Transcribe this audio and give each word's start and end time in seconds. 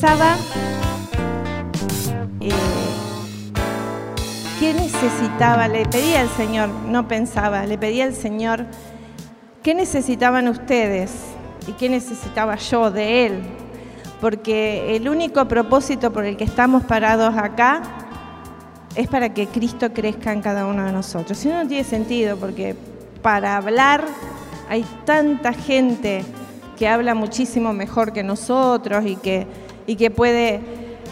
pensaba 0.00 0.36
eh, 2.40 2.50
qué 4.60 4.72
necesitaba, 4.72 5.66
le 5.66 5.86
pedía 5.86 6.20
al 6.20 6.28
Señor, 6.28 6.68
no 6.68 7.08
pensaba, 7.08 7.66
le 7.66 7.78
pedía 7.78 8.04
al 8.04 8.14
Señor 8.14 8.64
qué 9.64 9.74
necesitaban 9.74 10.46
ustedes 10.46 11.10
y 11.66 11.72
qué 11.72 11.88
necesitaba 11.88 12.54
yo 12.54 12.92
de 12.92 13.26
Él, 13.26 13.42
porque 14.20 14.94
el 14.94 15.08
único 15.08 15.48
propósito 15.48 16.12
por 16.12 16.24
el 16.24 16.36
que 16.36 16.44
estamos 16.44 16.84
parados 16.84 17.36
acá 17.36 17.82
es 18.94 19.08
para 19.08 19.34
que 19.34 19.48
Cristo 19.48 19.92
crezca 19.92 20.32
en 20.32 20.42
cada 20.42 20.66
uno 20.66 20.84
de 20.84 20.92
nosotros. 20.92 21.36
Si 21.36 21.48
no, 21.48 21.64
no 21.64 21.68
tiene 21.68 21.82
sentido, 21.82 22.36
porque 22.36 22.76
para 23.20 23.56
hablar 23.56 24.04
hay 24.68 24.84
tanta 25.04 25.52
gente 25.52 26.24
que 26.78 26.86
habla 26.86 27.16
muchísimo 27.16 27.72
mejor 27.72 28.12
que 28.12 28.22
nosotros 28.22 29.04
y 29.04 29.16
que, 29.16 29.48
y 29.88 29.96
que 29.96 30.12
puede 30.12 30.60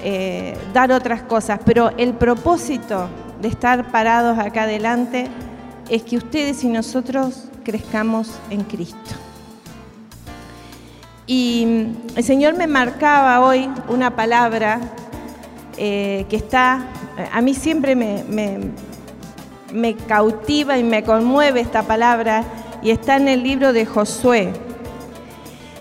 eh, 0.05 0.57
dar 0.73 0.93
otras 0.93 1.23
cosas, 1.23 1.59
pero 1.65 1.91
el 1.97 2.13
propósito 2.13 3.09
de 3.41 3.49
estar 3.49 3.91
parados 3.91 4.39
acá 4.39 4.63
adelante 4.63 5.27
es 5.89 6.03
que 6.03 6.19
ustedes 6.19 6.63
y 6.63 6.69
nosotros 6.69 7.49
crezcamos 7.65 8.31
en 8.51 8.63
Cristo. 8.63 9.15
Y 11.27 11.89
el 12.15 12.23
Señor 12.23 12.55
me 12.55 12.69
marcaba 12.69 13.41
hoy 13.41 13.69
una 13.89 14.15
palabra 14.15 14.79
eh, 15.77 16.25
que 16.29 16.37
está, 16.37 16.87
a 17.33 17.41
mí 17.41 17.55
siempre 17.55 17.97
me, 17.97 18.25
me, 19.73 19.97
cautiva 20.07 20.79
y 20.79 20.85
me 20.85 21.03
conmueve 21.03 21.61
esta 21.61 21.83
palabra, 21.83 22.45
y 22.83 22.91
está 22.91 23.17
en 23.17 23.29
el 23.29 23.43
libro 23.43 23.73
de 23.73 23.87
Josué. 23.87 24.53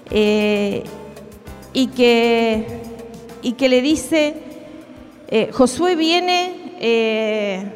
Eh, 0.10 0.84
y, 1.74 1.88
que, 1.88 2.82
y 3.46 3.54
que 3.54 3.70
le 3.70 3.82
dice, 3.82 4.34
eh, 5.28 5.52
Josué 5.54 5.96
viene, 5.96 7.72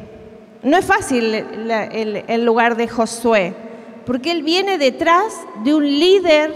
no 0.62 0.76
es 0.76 0.84
fácil 0.84 1.32
el 1.32 2.44
lugar 2.44 2.76
de 2.76 2.88
Josué, 2.88 3.54
porque 4.04 4.32
él 4.32 4.42
viene 4.42 4.78
detrás 4.78 5.32
de 5.62 5.72
un 5.72 5.84
líder 5.84 6.52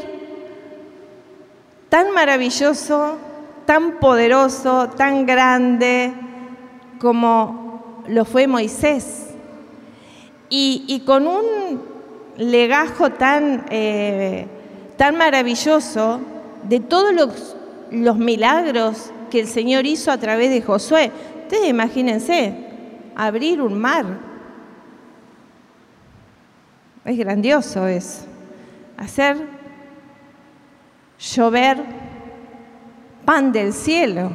tan 1.88 2.10
maravilloso, 2.10 3.18
tan 3.66 4.00
poderoso, 4.00 4.88
tan 4.96 5.26
grande 5.26 6.12
como 6.98 8.02
lo 8.08 8.24
fue 8.24 8.48
Moisés. 8.48 9.28
Y, 10.50 11.02
con 11.06 11.28
un 11.28 11.82
legajo 12.36 13.10
tan, 13.10 13.66
eh, 13.70 14.46
tan 14.96 15.16
maravilloso 15.16 16.20
de 16.68 16.80
todos 16.80 17.14
los, 17.14 17.56
los 17.90 18.16
milagros 18.16 19.10
que 19.30 19.40
el 19.40 19.46
Señor 19.46 19.86
hizo 19.86 20.10
a 20.10 20.18
través 20.18 20.50
de 20.50 20.62
Josué. 20.62 21.10
Ustedes 21.42 21.68
imagínense, 21.68 22.54
abrir 23.14 23.60
un 23.60 23.78
mar. 23.78 24.06
Es 27.04 27.18
grandioso 27.18 27.86
eso. 27.86 28.26
Hacer 28.96 29.36
llover 31.18 31.78
pan 33.24 33.52
del 33.52 33.72
cielo, 33.72 34.30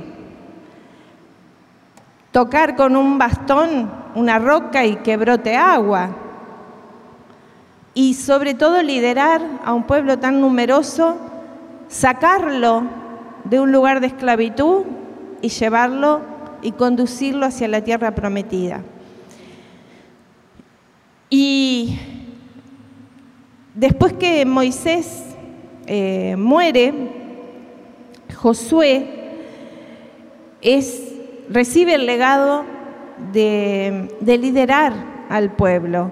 tocar 2.32 2.76
con 2.76 2.96
un 2.96 3.18
bastón 3.18 3.92
una 4.16 4.40
roca 4.40 4.86
y 4.86 4.98
que 4.98 5.18
brote 5.18 5.56
agua, 5.56 6.10
y 7.94 8.14
sobre 8.14 8.54
todo 8.54 8.82
liderar 8.82 9.42
a 9.64 9.74
un 9.74 9.84
pueblo 9.84 10.18
tan 10.20 10.42
numeroso, 10.42 11.18
sacarlo 11.88 12.99
de 13.44 13.60
un 13.60 13.72
lugar 13.72 14.02
de 14.02 14.08
esclavitud 14.08 14.84
y 15.42 15.50
llevarlo 15.50 16.22
y 16.62 16.72
conducirlo 16.72 17.46
hacia 17.46 17.68
la 17.68 17.84
tierra 17.84 18.14
prometida. 18.16 18.82
Y 21.30 22.00
después 23.76 24.14
que 24.14 24.46
Moisés 24.46 25.26
eh, 25.86 26.36
muere, 26.38 26.94
Josué 28.36 29.08
es, 30.62 31.14
recibe 31.50 31.96
el 31.96 32.06
legado 32.06 32.64
de, 33.32 34.10
liderar 34.22 34.94
al 35.30 35.52
pueblo. 35.52 36.12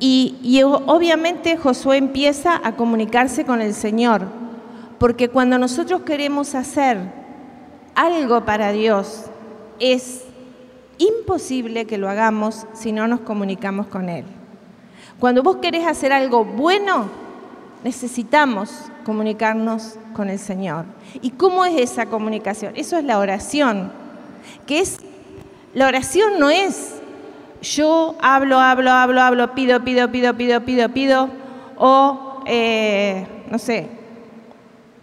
Y, 0.00 0.36
y, 0.42 0.62
obviamente 0.62 1.56
Josué 1.56 1.96
empieza 1.96 2.60
a 2.62 2.76
comunicarse 2.76 3.44
con 3.44 3.62
el 3.62 3.74
Señor, 3.74 4.26
porque 4.98 5.28
cuando 5.28 5.58
nosotros 5.58 6.02
queremos 6.02 6.54
hacer 6.54 6.98
algo 7.94 8.44
para 8.44 8.72
Dios, 8.72 9.26
es 9.78 10.24
imposible 10.98 11.86
que 11.86 11.98
lo 11.98 12.08
hagamos 12.08 12.66
si 12.72 12.92
no 12.92 13.08
nos 13.08 13.20
comunicamos 13.20 13.86
con 13.86 14.08
Él. 14.08 14.24
Cuando 15.18 15.42
vos 15.42 15.56
querés 15.56 15.86
hacer 15.86 16.12
algo 16.12 16.44
bueno, 16.44 17.08
necesitamos 17.82 18.70
comunicarnos 19.04 19.96
con 20.14 20.28
el 20.28 20.38
Señor. 20.38 20.86
¿Y 21.20 21.30
cómo 21.30 21.64
es 21.64 21.80
esa 21.80 22.06
comunicación? 22.06 22.72
Eso 22.76 22.96
es 22.96 23.04
la 23.04 23.18
oración, 23.18 23.92
que 24.66 24.80
es, 24.80 24.98
la 25.74 25.86
oración 25.86 26.38
no 26.38 26.50
es 26.50 26.94
yo 27.64 28.16
hablo, 28.20 28.58
hablo, 28.60 28.90
hablo, 28.90 29.20
hablo, 29.22 29.54
pido, 29.54 29.82
pido, 29.82 30.10
pido, 30.10 30.34
pido, 30.34 30.60
pido, 30.64 30.88
pido, 30.90 31.28
o 31.76 32.42
eh, 32.46 33.26
no 33.50 33.58
sé, 33.58 33.88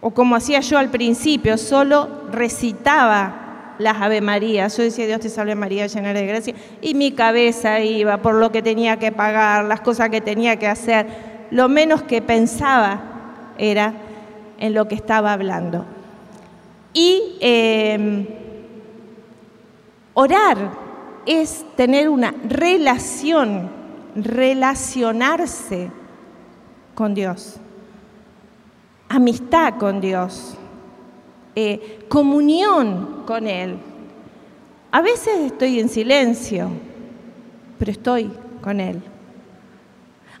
o 0.04 0.10
como 0.10 0.34
hacía 0.34 0.60
yo 0.60 0.78
al 0.78 0.90
principio, 0.90 1.56
solo 1.56 2.08
recitaba 2.32 3.74
las 3.78 4.02
Ave 4.02 4.20
Marías. 4.20 4.76
Yo 4.76 4.82
decía, 4.82 5.06
Dios 5.06 5.20
te 5.20 5.28
salve 5.28 5.54
María, 5.54 5.86
llena 5.86 6.12
de 6.12 6.26
gracia, 6.26 6.54
y 6.80 6.94
mi 6.94 7.12
cabeza 7.12 7.78
iba 7.80 8.18
por 8.18 8.34
lo 8.34 8.50
que 8.50 8.62
tenía 8.62 8.98
que 8.98 9.12
pagar, 9.12 9.64
las 9.64 9.80
cosas 9.80 10.10
que 10.10 10.20
tenía 10.20 10.58
que 10.58 10.66
hacer. 10.66 11.06
Lo 11.52 11.68
menos 11.68 12.02
que 12.02 12.20
pensaba 12.20 13.00
era 13.58 13.94
en 14.58 14.74
lo 14.74 14.88
que 14.88 14.96
estaba 14.96 15.32
hablando. 15.32 15.86
Y 16.92 17.38
em, 17.40 18.26
orar 20.14 20.58
es 21.26 21.64
tener 21.76 22.08
una 22.08 22.34
relación, 22.48 23.70
relacionarse 24.16 25.92
con 26.96 27.14
Dios, 27.14 27.60
amistad 29.16 29.74
con 29.78 30.00
Dios, 30.00 30.54
eh, 31.54 32.06
comunión 32.08 33.24
con 33.26 33.46
Él. 33.46 33.76
A 34.90 35.02
veces 35.02 35.38
estoy 35.40 35.80
en 35.80 35.88
silencio, 35.90 36.70
pero 37.78 37.90
estoy 37.90 38.30
con 38.62 38.80
Él. 38.80 39.02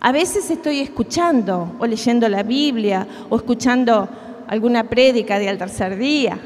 A 0.00 0.10
veces 0.10 0.50
estoy 0.50 0.80
escuchando 0.80 1.76
o 1.78 1.86
leyendo 1.86 2.28
la 2.28 2.42
Biblia 2.42 3.06
o 3.28 3.36
escuchando 3.36 4.08
alguna 4.48 4.88
prédica 4.88 5.38
de 5.38 5.50
al 5.50 5.58
tercer 5.58 5.96
día 5.96 6.38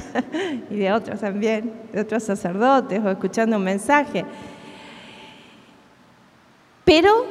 y 0.70 0.76
de 0.76 0.92
otros 0.92 1.20
también, 1.20 1.72
de 1.92 2.00
otros 2.00 2.22
sacerdotes 2.22 3.00
o 3.04 3.10
escuchando 3.10 3.56
un 3.56 3.64
mensaje. 3.64 4.24
Pero 6.84 7.26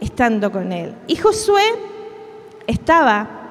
estando 0.00 0.50
con 0.50 0.72
él. 0.72 0.92
Y 1.06 1.16
Josué 1.16 1.62
estaba 2.66 3.45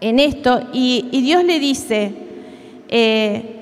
en 0.00 0.18
esto 0.18 0.68
y, 0.72 1.08
Dios 1.22 1.44
le 1.44 1.58
dice, 1.58 2.14
eh, 2.88 3.54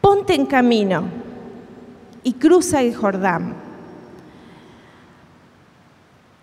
ponte 0.00 0.34
en 0.34 0.46
camino 0.46 1.04
y 2.22 2.32
cruza 2.34 2.80
el 2.80 2.94
Jordán 2.94 3.54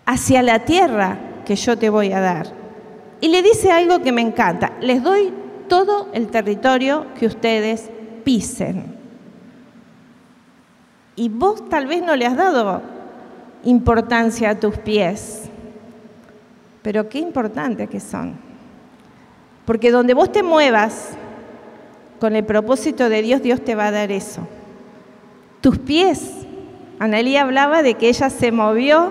hacia 0.06 0.42
la 0.42 0.60
tierra 0.64 1.18
que 1.44 1.56
yo 1.56 1.76
te 1.76 1.90
voy 1.90 2.12
a 2.12 2.20
dar. 2.20 2.46
Y 3.20 3.28
le 3.28 3.42
dice 3.42 3.70
algo 3.72 4.02
que 4.02 4.12
me 4.12 4.22
encanta, 4.22 4.72
les 4.80 5.02
doy 5.02 5.32
todo 5.68 6.08
el 6.12 6.28
territorio 6.28 7.06
que 7.18 7.26
ustedes 7.26 7.90
pisen. 8.24 8.96
Y 11.16 11.28
vos 11.28 11.68
tal 11.68 11.86
vez 11.86 12.02
no 12.02 12.14
le 12.14 12.26
has 12.26 12.36
dado 12.36 12.82
importancia 13.64 14.50
a 14.50 14.60
tus 14.60 14.76
pies, 14.78 15.50
pero 16.86 17.08
qué 17.08 17.18
importantes 17.18 17.90
que 17.90 17.98
son. 17.98 18.34
Porque 19.64 19.90
donde 19.90 20.14
vos 20.14 20.30
te 20.30 20.44
muevas 20.44 21.08
con 22.20 22.36
el 22.36 22.44
propósito 22.44 23.08
de 23.08 23.22
Dios, 23.22 23.42
Dios 23.42 23.60
te 23.64 23.74
va 23.74 23.88
a 23.88 23.90
dar 23.90 24.12
eso. 24.12 24.46
Tus 25.60 25.78
pies, 25.78 26.30
Analí 27.00 27.36
hablaba 27.36 27.82
de 27.82 27.94
que 27.94 28.08
ella 28.08 28.30
se 28.30 28.52
movió 28.52 29.10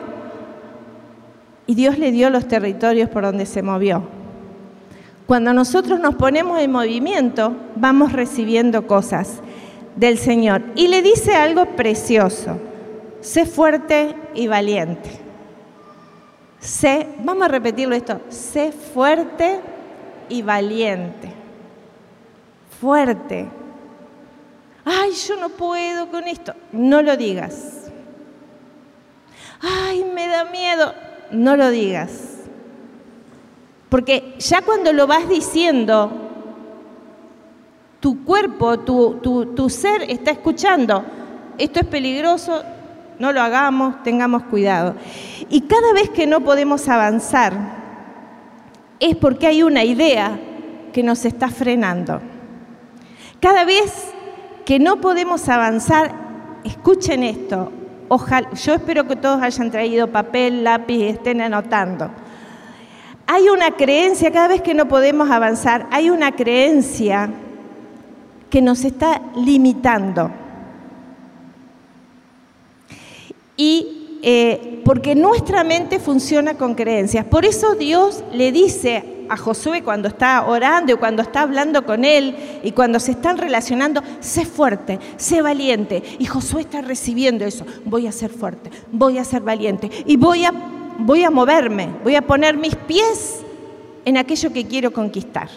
y 1.68 1.76
Dios 1.76 2.00
le 2.00 2.14
dio 2.14 2.30
los 2.30 2.48
territorios 2.48 3.10
por 3.10 3.24
donde 3.24 3.46
se 3.46 3.62
movió. 3.62 4.04
Cuando 5.26 5.54
nosotros 5.54 6.00
nos 6.00 6.16
ponemos 6.16 6.62
en 6.62 6.72
movimiento, 6.72 7.58
vamos 7.76 8.14
recibiendo 8.14 8.88
cosas 8.88 9.42
del 9.98 10.18
Señor. 10.18 10.62
Y 10.78 10.88
le 10.88 11.02
dice 11.02 11.36
algo 11.36 11.66
precioso, 11.76 12.58
sé 13.20 13.46
fuerte 13.46 14.16
y 14.34 14.48
valiente. 14.48 15.25
Sé, 16.66 17.08
vamos 17.20 17.46
a 17.46 17.48
repetirlo 17.48 17.96
esto, 17.96 18.22
sé 18.30 18.72
fuerte 18.72 19.60
y 20.30 20.42
valiente. 20.42 21.32
Fuerte. 22.82 23.48
Ay, 24.84 25.12
yo 25.12 25.36
no 25.38 25.50
puedo 25.50 26.10
con 26.10 26.28
esto. 26.28 26.56
No 26.72 27.04
lo 27.04 27.16
digas. 27.18 27.92
Ay, 29.62 30.04
me 30.12 30.28
da 30.28 30.46
miedo. 30.46 30.92
No 31.30 31.56
lo 31.56 31.70
digas. 31.70 32.40
Porque 33.90 34.34
ya 34.40 34.64
cuando 34.64 34.92
lo 34.92 35.06
vas 35.06 35.30
diciendo, 35.30 36.12
tu 38.00 38.24
cuerpo, 38.24 38.80
tu, 38.80 39.20
tu, 39.56 39.70
ser 39.70 40.02
está 40.02 40.32
escuchando. 40.32 41.06
Esto 41.60 41.80
es 41.80 41.86
peligroso, 41.86 42.64
no 43.20 43.32
lo 43.32 43.42
hagamos, 43.42 44.02
tengamos 44.02 44.44
cuidado. 44.44 44.96
Y 45.50 45.62
cada 45.62 45.94
vez 45.94 46.10
que 46.10 46.28
no 46.28 46.42
podemos 46.42 46.88
avanzar, 46.90 47.54
es 49.00 49.16
porque 49.16 49.48
hay 49.48 49.64
una 49.64 49.84
idea 49.84 50.40
que 50.94 51.04
nos 51.04 51.26
está 51.26 51.50
frenando. 51.50 52.22
Cada 53.40 53.66
vez 53.66 54.14
que 54.66 54.80
no 54.80 55.02
podemos 55.02 55.48
avanzar, 55.50 56.14
escuchen 56.64 57.24
esto. 57.24 57.72
Ojalá, 58.08 58.52
yo 58.54 58.74
espero 58.74 59.08
que 59.08 59.16
todos 59.16 59.42
hayan 59.42 59.72
traído 59.72 60.12
papel, 60.12 60.64
lápiz 60.64 60.96
y 60.96 61.08
estén 61.08 61.42
anotando. 61.42 62.10
Hay 63.28 63.50
una 63.50 63.72
creencia, 63.72 64.32
cada 64.32 64.48
vez 64.48 64.62
que 64.62 64.74
no 64.74 64.88
podemos 64.88 65.30
avanzar, 65.30 65.88
hay 65.92 66.10
una 66.10 66.32
creencia 66.32 67.30
que 68.50 68.62
nos 68.62 68.84
está 68.86 69.22
limitando. 69.36 70.32
Y 73.58 73.95
eh, 74.28 74.82
porque 74.84 75.14
nuestra 75.14 75.64
mente 75.64 76.00
funciona 76.00 76.56
con 76.56 76.74
creencias. 76.74 77.26
Por 77.26 77.46
eso 77.46 77.76
Dios 77.76 78.24
le 78.34 78.52
dice 78.52 79.28
a 79.30 79.38
Josué 79.38 79.84
cuando 79.84 80.08
está 80.08 80.48
orando 80.48 80.92
y 80.92 80.98
cuando 80.98 81.22
está 81.22 81.42
hablando 81.42 81.86
con 81.86 82.04
él 82.04 82.36
y 82.64 82.72
cuando 82.72 83.00
se 83.00 83.12
están 83.12 83.38
relacionando, 83.38 84.02
sé 84.22 84.44
fuerte, 84.46 85.00
sé 85.18 85.44
valiente. 85.44 86.02
Y 86.18 86.26
Josué 86.26 86.62
está 86.62 86.82
recibiendo 86.82 87.46
eso. 87.46 87.68
Voy 87.86 88.08
a 88.08 88.12
ser 88.12 88.32
fuerte, 88.32 88.72
voy 88.92 89.20
a 89.20 89.24
ser 89.24 89.44
valiente 89.44 89.92
y 90.08 90.18
voy 90.18 90.44
a, 90.44 90.52
voy 90.98 91.24
a 91.24 91.30
moverme, 91.30 91.90
voy 92.04 92.16
a 92.16 92.24
poner 92.24 92.58
mis 92.58 92.76
pies 92.76 93.42
en 94.06 94.18
aquello 94.18 94.52
que 94.52 94.66
quiero 94.66 94.92
conquistar. 94.92 95.50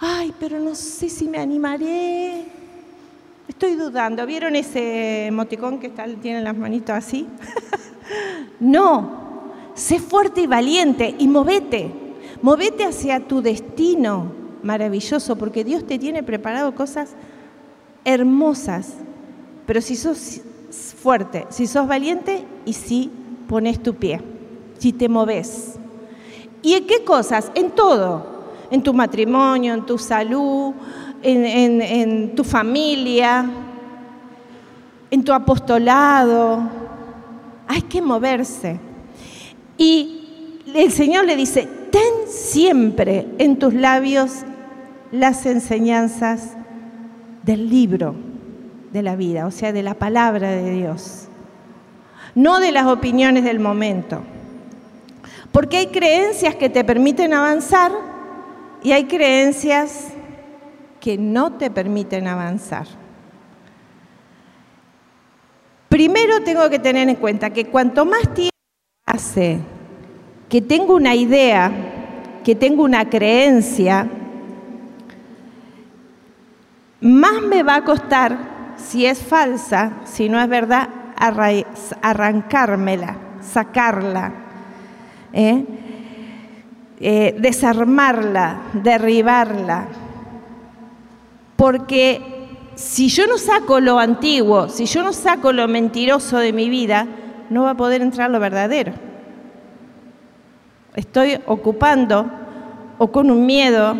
Ay, 0.00 0.34
pero 0.40 0.58
no 0.58 0.74
sé 0.74 1.08
si 1.08 1.28
me 1.28 1.38
animaré. 1.38 2.58
Estoy 3.58 3.74
dudando. 3.74 4.24
¿Vieron 4.24 4.54
ese 4.54 5.26
emoticón 5.26 5.80
que 5.80 5.88
está, 5.88 6.06
tiene 6.22 6.42
las 6.42 6.56
manitos 6.56 6.94
así? 6.94 7.26
no. 8.60 9.10
Sé 9.74 9.98
fuerte 9.98 10.42
y 10.42 10.46
valiente 10.46 11.16
y 11.18 11.26
movete. 11.26 11.90
Movete 12.40 12.84
hacia 12.84 13.18
tu 13.18 13.42
destino 13.42 14.30
maravilloso, 14.62 15.34
porque 15.34 15.64
Dios 15.64 15.84
te 15.84 15.98
tiene 15.98 16.22
preparado 16.22 16.72
cosas 16.76 17.16
hermosas. 18.04 18.94
Pero 19.66 19.80
si 19.80 19.96
sos 19.96 20.40
fuerte, 21.02 21.44
si 21.48 21.66
sos 21.66 21.88
valiente 21.88 22.44
y 22.64 22.74
si 22.74 23.10
pones 23.48 23.82
tu 23.82 23.92
pie, 23.92 24.20
si 24.78 24.92
te 24.92 25.08
moves. 25.08 25.80
¿Y 26.62 26.74
en 26.74 26.86
qué 26.86 27.02
cosas? 27.02 27.50
En 27.56 27.72
todo 27.72 28.38
en 28.70 28.82
tu 28.82 28.92
matrimonio, 28.92 29.74
en 29.74 29.86
tu 29.86 29.98
salud, 29.98 30.74
en, 31.22 32.34
tu 32.34 32.44
familia, 32.44 33.44
en 35.10 35.24
tu 35.24 35.32
apostolado. 35.32 36.60
Hay 37.66 37.82
que 37.82 38.00
moverse. 38.00 38.78
Y 39.76 40.64
el 40.74 40.90
Señor 40.92 41.24
le 41.24 41.36
dice, 41.36 41.68
ten 41.90 42.28
siempre 42.28 43.26
en 43.38 43.58
tus 43.58 43.74
labios 43.74 44.44
las 45.12 45.46
enseñanzas 45.46 46.56
del 47.42 47.68
libro 47.68 48.14
de 48.92 49.02
la 49.02 49.16
vida, 49.16 49.46
o 49.46 49.50
sea, 49.50 49.72
de 49.72 49.82
la 49.82 49.94
palabra 49.94 50.50
de 50.50 50.70
Dios, 50.70 51.28
no 52.34 52.60
de 52.60 52.72
las 52.72 52.86
opiniones 52.86 53.44
del 53.44 53.60
momento. 53.60 54.22
Porque 55.52 55.78
hay 55.78 55.86
creencias 55.86 56.54
que 56.54 56.68
te 56.68 56.84
permiten 56.84 57.32
avanzar 57.32 57.92
y 58.82 58.92
hay 58.92 59.04
creencias 59.04 60.08
que 61.08 61.16
no 61.16 61.52
te 61.52 61.70
permiten 61.70 62.28
avanzar. 62.28 62.86
Primero 65.88 66.42
tengo 66.42 66.68
que 66.68 66.78
tener 66.78 67.08
en 67.08 67.14
cuenta 67.14 67.48
que 67.48 67.64
cuanto 67.64 68.04
más 68.04 68.34
tiempo 68.34 68.52
hace 69.06 69.58
que 70.50 70.60
tengo 70.60 70.94
una 70.94 71.14
idea, 71.14 71.72
que 72.44 72.54
tengo 72.54 72.82
una 72.82 73.08
creencia, 73.08 74.06
más 77.00 77.40
me 77.40 77.62
va 77.62 77.76
a 77.76 77.84
costar, 77.86 78.74
si 78.76 79.06
es 79.06 79.18
falsa, 79.18 80.00
si 80.04 80.28
no 80.28 80.38
es 80.38 80.48
verdad, 80.50 80.90
arrancármela, 82.02 83.16
sacarla. 83.40 84.34
¿eh? 85.32 85.64
Eh, 87.00 87.34
desarmarla, 87.40 88.60
derribarla. 88.74 89.88
Porque 91.58 92.20
si 92.76 93.08
yo 93.08 93.26
no 93.26 93.36
saco 93.36 93.80
lo 93.80 93.98
antiguo, 93.98 94.68
si 94.68 94.86
yo 94.86 95.02
no 95.02 95.12
saco 95.12 95.52
lo 95.52 95.66
mentiroso 95.66 96.38
de 96.38 96.52
mi 96.52 96.68
vida, 96.68 97.08
no 97.50 97.64
va 97.64 97.70
a 97.70 97.76
poder 97.76 98.00
entrar 98.00 98.30
lo 98.30 98.38
verdadero. 98.38 98.92
Estoy 100.94 101.40
ocupando 101.46 102.30
o 102.98 103.10
con 103.10 103.28
un 103.32 103.44
miedo, 103.44 103.96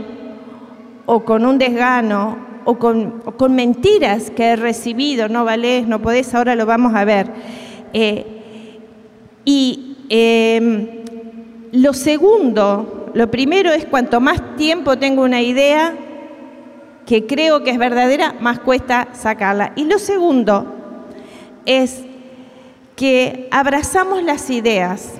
o 1.05 1.25
con 1.25 1.45
un 1.45 1.59
desgano, 1.59 2.38
o 2.65 2.79
con, 2.79 3.57
mentiras 3.57 4.31
que 4.31 4.50
he 4.50 4.57
recibido, 4.57 5.29
no 5.29 5.45
valés, 5.45 5.88
no 5.88 6.00
podés, 6.00 6.33
ahora 6.37 6.55
lo 6.55 6.65
vamos 6.65 6.95
a 6.95 7.05
ver. 7.05 7.27
Eh, 7.93 8.79
y 9.45 9.97
em, 10.11 10.87
lo 11.73 11.93
segundo, 11.93 13.11
lo 13.15 13.29
primero 13.29 13.73
es 13.73 13.85
cuanto 13.85 14.21
más 14.21 14.55
tiempo 14.57 14.97
tengo 14.97 15.25
una 15.25 15.43
idea 15.43 15.93
que 17.09 17.27
creo 17.27 17.65
que 17.65 17.71
es 17.71 17.79
verdadera, 17.79 18.35
más 18.38 18.59
cuesta 18.59 19.09
sacarla. 19.15 19.73
Y 19.77 19.85
lo 19.85 19.99
segundo 19.99 20.75
es 21.65 22.05
que 22.97 23.49
abrazamos 23.50 24.23
las 24.23 24.50
ideas. 24.50 25.15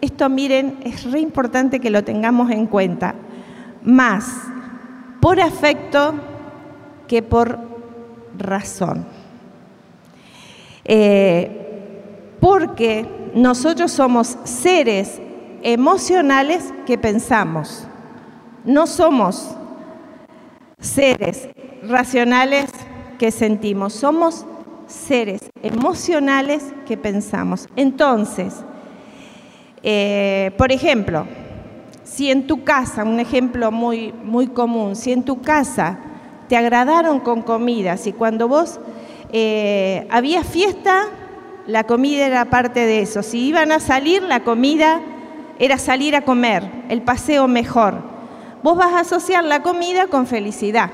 Esto, 0.00 0.28
miren, 0.28 0.80
es 0.82 1.08
re 1.08 1.20
importante 1.20 1.78
que 1.78 1.90
lo 1.90 2.02
tengamos 2.02 2.50
en 2.50 2.66
cuenta. 2.66 3.14
Más 3.84 4.32
por 5.20 5.40
afecto 5.40 6.14
que 7.06 7.22
por 7.22 7.56
razón. 8.36 9.06
Eh, 10.84 12.34
porque 12.40 13.06
nosotros 13.32 13.92
somos 13.92 14.36
seres 14.42 15.20
emocionales 15.62 16.74
que 16.84 16.98
pensamos. 16.98 17.86
No 18.64 18.88
somos 18.88 19.56
seres 20.82 21.48
racionales 21.82 22.70
que 23.18 23.30
sentimos, 23.30 23.94
somos 23.94 24.44
seres 24.86 25.40
emocionales 25.62 26.74
que 26.86 26.96
pensamos. 26.96 27.68
Entonces, 27.76 28.54
eh, 29.82 30.50
por 30.58 30.70
ejemplo, 30.72 31.26
si 32.04 32.30
en 32.30 32.46
tu 32.46 32.64
casa, 32.64 33.04
un 33.04 33.20
ejemplo 33.20 33.72
muy, 33.72 34.12
muy 34.12 34.48
común, 34.48 34.96
si 34.96 35.12
en 35.12 35.22
tu 35.22 35.40
casa 35.40 35.98
te 36.48 36.56
agradaron 36.56 37.20
con 37.20 37.42
comida, 37.42 37.96
si 37.96 38.12
cuando 38.12 38.48
vos 38.48 38.78
eh, 39.32 40.06
había 40.10 40.44
fiesta, 40.44 41.04
la 41.66 41.84
comida 41.84 42.26
era 42.26 42.44
parte 42.46 42.80
de 42.80 43.00
eso, 43.00 43.22
si 43.22 43.46
iban 43.46 43.72
a 43.72 43.80
salir, 43.80 44.22
la 44.22 44.44
comida 44.44 45.00
era 45.58 45.78
salir 45.78 46.16
a 46.16 46.22
comer, 46.22 46.68
el 46.88 47.02
paseo 47.02 47.48
mejor. 47.48 48.11
Vos 48.62 48.76
vas 48.76 48.92
a 48.92 49.00
asociar 49.00 49.44
la 49.44 49.62
comida 49.62 50.06
con 50.06 50.26
felicidad. 50.26 50.90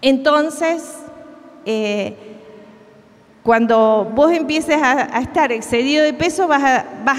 Entonces, 0.00 0.84
eh, 1.66 2.14
cuando 3.42 4.10
vos 4.14 4.32
empieces 4.32 4.80
a, 4.80 5.20
estar 5.20 5.50
excedido 5.50 6.04
de 6.04 6.12
peso, 6.12 6.46
vas 6.46 6.62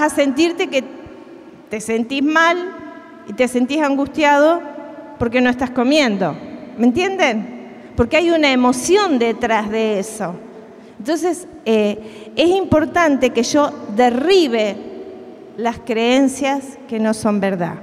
a, 0.01 0.09
sentirte 0.09 0.67
que 0.67 0.83
te 1.69 1.81
sentís 1.81 2.23
mal 2.23 2.57
y 3.27 3.33
te 3.33 3.47
sentís 3.47 3.81
angustiado 3.81 4.61
porque 5.19 5.41
no 5.41 5.49
estás 5.49 5.71
comiendo. 5.71 6.35
¿Me 6.77 6.85
entienden? 6.85 7.91
Porque 7.95 8.17
hay 8.17 8.31
una 8.31 8.51
emoción 8.51 9.19
detrás 9.19 9.69
de 9.69 9.99
eso. 9.99 10.35
Entonces, 10.97 11.47
eh, 11.65 12.31
es 12.35 12.49
importante 12.49 13.31
que 13.31 13.43
yo 13.43 13.71
derribe 13.95 14.77
las 15.57 15.79
creencias 15.79 16.77
que 16.87 16.99
no 16.99 17.13
son 17.13 17.39
verdad. 17.39 17.75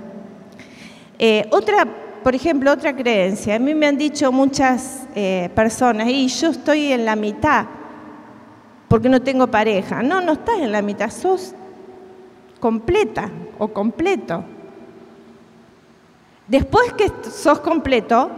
Eh, 1.25 1.47
otra, 1.53 1.87
por 2.25 2.35
ejemplo, 2.35 2.73
otra 2.73 2.97
creencia, 2.97 3.55
a 3.55 3.59
mí 3.61 3.77
me 3.77 3.87
han 3.87 3.97
dicho 3.97 4.33
muchas 4.33 5.07
eh, 5.15 5.51
personas, 5.55 6.09
y 6.09 6.27
yo 6.27 6.49
estoy 6.49 6.93
en 6.93 7.05
la 7.05 7.15
mitad 7.15 7.67
porque 8.89 9.09
no 9.09 9.23
tengo 9.23 9.47
pareja. 9.47 10.03
No, 10.03 10.21
no 10.21 10.33
estás 10.33 10.59
en 10.59 10.73
la 10.73 10.83
mitad, 10.83 11.13
sos 11.13 11.55
completa 12.59 13.31
o 13.57 13.69
completo. 13.69 14.43
Después 16.49 16.93
que 16.95 17.09
sos 17.31 17.61
completo, 17.61 18.29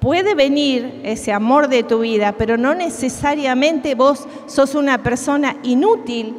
puede 0.00 0.34
venir 0.34 1.02
ese 1.04 1.32
amor 1.32 1.68
de 1.68 1.84
tu 1.84 2.00
vida, 2.00 2.32
pero 2.36 2.56
no 2.56 2.74
necesariamente 2.74 3.94
vos 3.94 4.26
sos 4.46 4.74
una 4.74 5.04
persona 5.04 5.54
inútil 5.62 6.34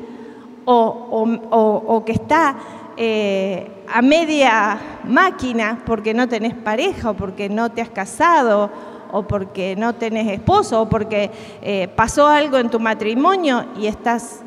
o, 0.66 2.04
que 2.06 2.12
está 2.12 2.58
eh, 2.98 3.72
a 3.89 4.01
media 4.01 4.79
máquina 5.06 5.82
porque 5.86 6.13
no 6.13 6.27
tenés 6.27 6.53
pareja 6.53 7.12
o 7.12 7.13
porque 7.13 7.50
no 7.50 7.72
te 7.72 7.82
has 7.82 7.89
casado 7.89 8.70
o 9.12 9.24
porque 9.24 9.75
no 9.75 9.94
tenés 9.94 10.27
esposo 10.27 10.82
o 10.82 10.89
porque 10.89 11.32
eh, 11.62 11.88
pasó 11.96 12.27
algo 12.27 12.58
en 12.58 12.70
tu 12.70 12.79
matrimonio 12.79 13.65
y 13.77 13.88
estás 13.88 14.41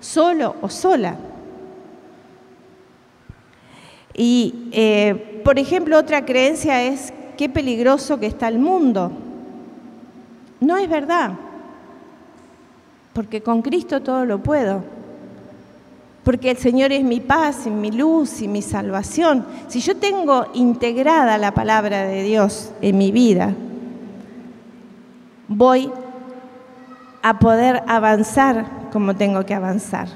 solo 0.00 0.56
o 0.60 0.68
sola. 0.68 1.16
Y, 4.14 4.68
eh, 4.72 5.40
por 5.44 5.60
ejemplo, 5.60 5.96
otra 5.96 6.24
creencia 6.24 6.82
es 6.82 7.12
qué 7.36 7.48
peligroso 7.48 8.18
que 8.18 8.26
está 8.26 8.48
el 8.48 8.58
mundo. 8.58 9.12
No 10.60 10.76
es 10.76 10.88
verdad, 10.88 11.34
porque 13.12 13.42
con 13.42 13.62
Cristo 13.62 14.02
todo 14.02 14.24
lo 14.24 14.42
puedo. 14.42 14.97
Porque 16.28 16.50
el 16.50 16.58
Señor 16.58 16.92
es 16.92 17.02
mi 17.04 17.20
paz 17.20 17.66
y 17.66 17.70
mi 17.70 17.90
luz 17.90 18.42
y 18.42 18.48
mi 18.48 18.60
salvación. 18.60 19.46
Si 19.68 19.80
yo 19.80 19.96
tengo 19.96 20.48
integrada 20.52 21.38
la 21.38 21.54
palabra 21.54 22.02
de 22.02 22.22
Dios 22.22 22.70
en 22.82 22.98
mi 22.98 23.12
vida, 23.12 23.54
voy 25.48 25.90
a 27.22 27.38
poder 27.38 27.82
avanzar 27.86 28.90
como 28.92 29.16
tengo 29.16 29.46
que 29.46 29.54
avanzar. 29.54 30.08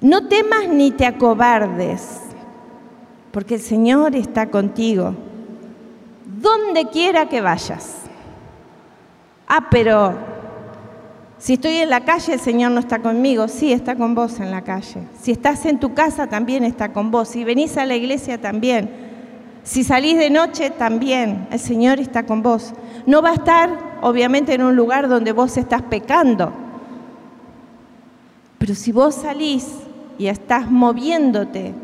No 0.00 0.28
temas 0.28 0.68
ni 0.68 0.92
te 0.92 1.04
acobardes, 1.04 2.20
porque 3.32 3.56
el 3.56 3.60
Señor 3.60 4.14
está 4.14 4.50
contigo, 4.50 5.16
donde 6.40 6.86
quiera 6.90 7.28
que 7.28 7.40
vayas. 7.40 8.02
Ah, 9.48 9.66
pero 9.68 10.31
si 11.42 11.54
estoy 11.54 11.78
en 11.78 11.90
la 11.90 12.04
calle, 12.04 12.34
el 12.34 12.38
Señor 12.38 12.70
no 12.70 12.78
está 12.78 13.00
conmigo. 13.00 13.48
Sí, 13.48 13.72
está 13.72 13.96
con 13.96 14.14
vos 14.14 14.38
en 14.38 14.52
la 14.52 14.62
calle. 14.62 15.02
Si 15.20 15.32
estás 15.32 15.66
en 15.66 15.80
tu 15.80 15.92
casa, 15.92 16.28
también 16.28 16.62
está 16.62 16.92
con 16.92 17.10
vos. 17.10 17.30
Si 17.30 17.42
venís 17.42 17.76
a 17.76 17.84
la 17.84 17.96
iglesia, 17.96 18.40
también. 18.40 18.88
Si 19.64 19.82
salís 19.82 20.16
de 20.18 20.30
noche, 20.30 20.70
también. 20.70 21.48
El 21.50 21.58
Señor 21.58 21.98
está 21.98 22.26
con 22.26 22.44
vos. 22.44 22.74
No 23.06 23.22
va 23.22 23.30
a 23.30 23.34
estar, 23.34 23.98
obviamente, 24.02 24.54
en 24.54 24.62
un 24.62 24.76
lugar 24.76 25.08
donde 25.08 25.32
vos 25.32 25.56
estás 25.56 25.82
pecando. 25.82 26.52
Pero 28.58 28.76
si 28.76 28.92
vos 28.92 29.16
salís 29.16 29.66
y 30.18 30.28
estás 30.28 30.70
moviéndote 30.70 31.74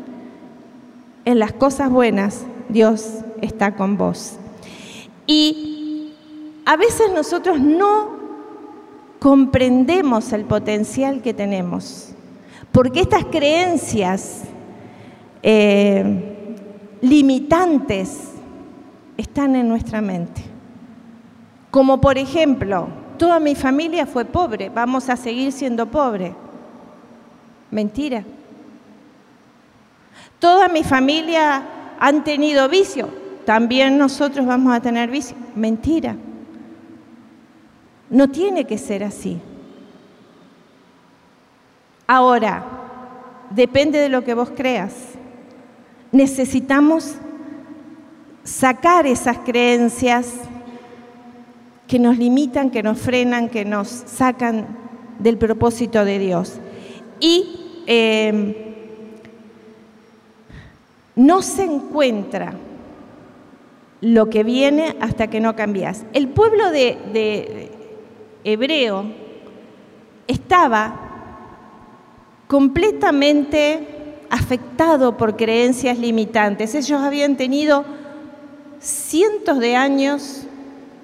en 1.25 1.37
las 1.37 1.51
cosas 1.51 1.89
buenas, 1.89 2.45
Dios 2.69 3.09
está 3.41 3.75
con 3.75 3.97
vos. 3.97 4.37
Y 5.27 6.13
a 6.65 6.77
veces 6.77 7.11
nosotros 7.13 7.59
no 7.59 8.18
comprendemos 9.19 10.31
el 10.31 10.45
potencial 10.45 11.21
que 11.21 11.33
tenemos, 11.33 12.09
porque 12.71 13.01
estas 13.01 13.25
creencias 13.25 14.43
eh, 15.43 16.55
limitantes 17.01 18.31
están 19.17 19.55
en 19.55 19.67
nuestra 19.67 19.99
mente. 20.01 20.41
Como 21.69 21.99
por 21.99 22.17
ejemplo, 22.17 22.87
toda 23.17 23.39
mi 23.39 23.55
familia 23.55 24.05
fue 24.05 24.23
pobre, 24.25 24.69
vamos 24.69 25.09
a 25.09 25.17
seguir 25.17 25.51
siendo 25.51 25.85
pobres. 25.85 26.33
Mentira. 27.69 28.23
Toda 30.39 30.69
mi 30.69 30.83
familia 30.83 31.61
han 31.99 32.23
tenido 32.23 32.69
vicio, 32.69 33.09
también 33.45 33.97
nosotros 33.97 34.45
vamos 34.45 34.73
a 34.73 34.79
tener 34.79 35.09
vicio. 35.09 35.35
Mentira. 35.55 36.15
No 38.09 38.29
tiene 38.29 38.65
que 38.65 38.77
ser 38.77 39.03
así. 39.03 39.39
Ahora, 42.07 42.65
depende 43.51 43.99
de 43.99 44.09
lo 44.09 44.23
que 44.23 44.33
vos 44.33 44.49
creas. 44.55 44.93
Necesitamos 46.11 47.15
sacar 48.43 49.05
esas 49.05 49.37
creencias 49.39 50.33
que 51.87 51.99
nos 51.99 52.17
limitan, 52.17 52.71
que 52.71 52.83
nos 52.83 52.99
frenan, 52.99 53.49
que 53.49 53.65
nos 53.65 53.87
sacan 53.87 54.67
del 55.19 55.37
propósito 55.37 56.05
de 56.05 56.19
Dios. 56.19 56.59
Y 57.19 57.83
eh, 57.85 58.69
no 61.15 61.41
se 61.41 61.63
encuentra 61.63 62.53
lo 64.01 64.29
que 64.29 64.43
viene 64.43 64.95
hasta 65.01 65.27
que 65.27 65.39
no 65.39 65.55
cambias. 65.55 66.05
El 66.13 66.29
pueblo 66.29 66.71
de, 66.71 67.68
hebreo 68.53 69.05
estaba 70.27 70.93
completamente 72.47 74.17
afectado 74.29 75.17
por 75.17 75.35
creencias 75.35 75.97
limitantes. 75.97 76.75
Ellos 76.75 77.01
habían 77.01 77.37
tenido 77.37 77.85
cientos 78.79 79.59
de 79.59 79.75
años 79.75 80.43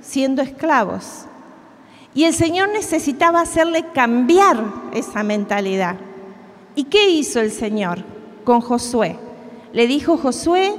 siendo 0.02 0.42
esclavos. 0.42 1.26
Y 2.14 2.24
el 2.24 2.34
Señor 2.34 2.70
necesitaba 2.70 3.42
hacerle 3.42 3.86
cambiar 3.94 4.64
esa 4.94 5.24
mentalidad. 5.24 5.98
¿Y 6.76 6.86
qué 6.86 7.10
hizo 7.10 7.42
el 7.42 7.52
Señor 7.52 8.00
con 8.44 8.62
Josué? 8.62 9.18
Le 9.74 9.88
dijo 9.88 10.18
Josué, 10.18 10.76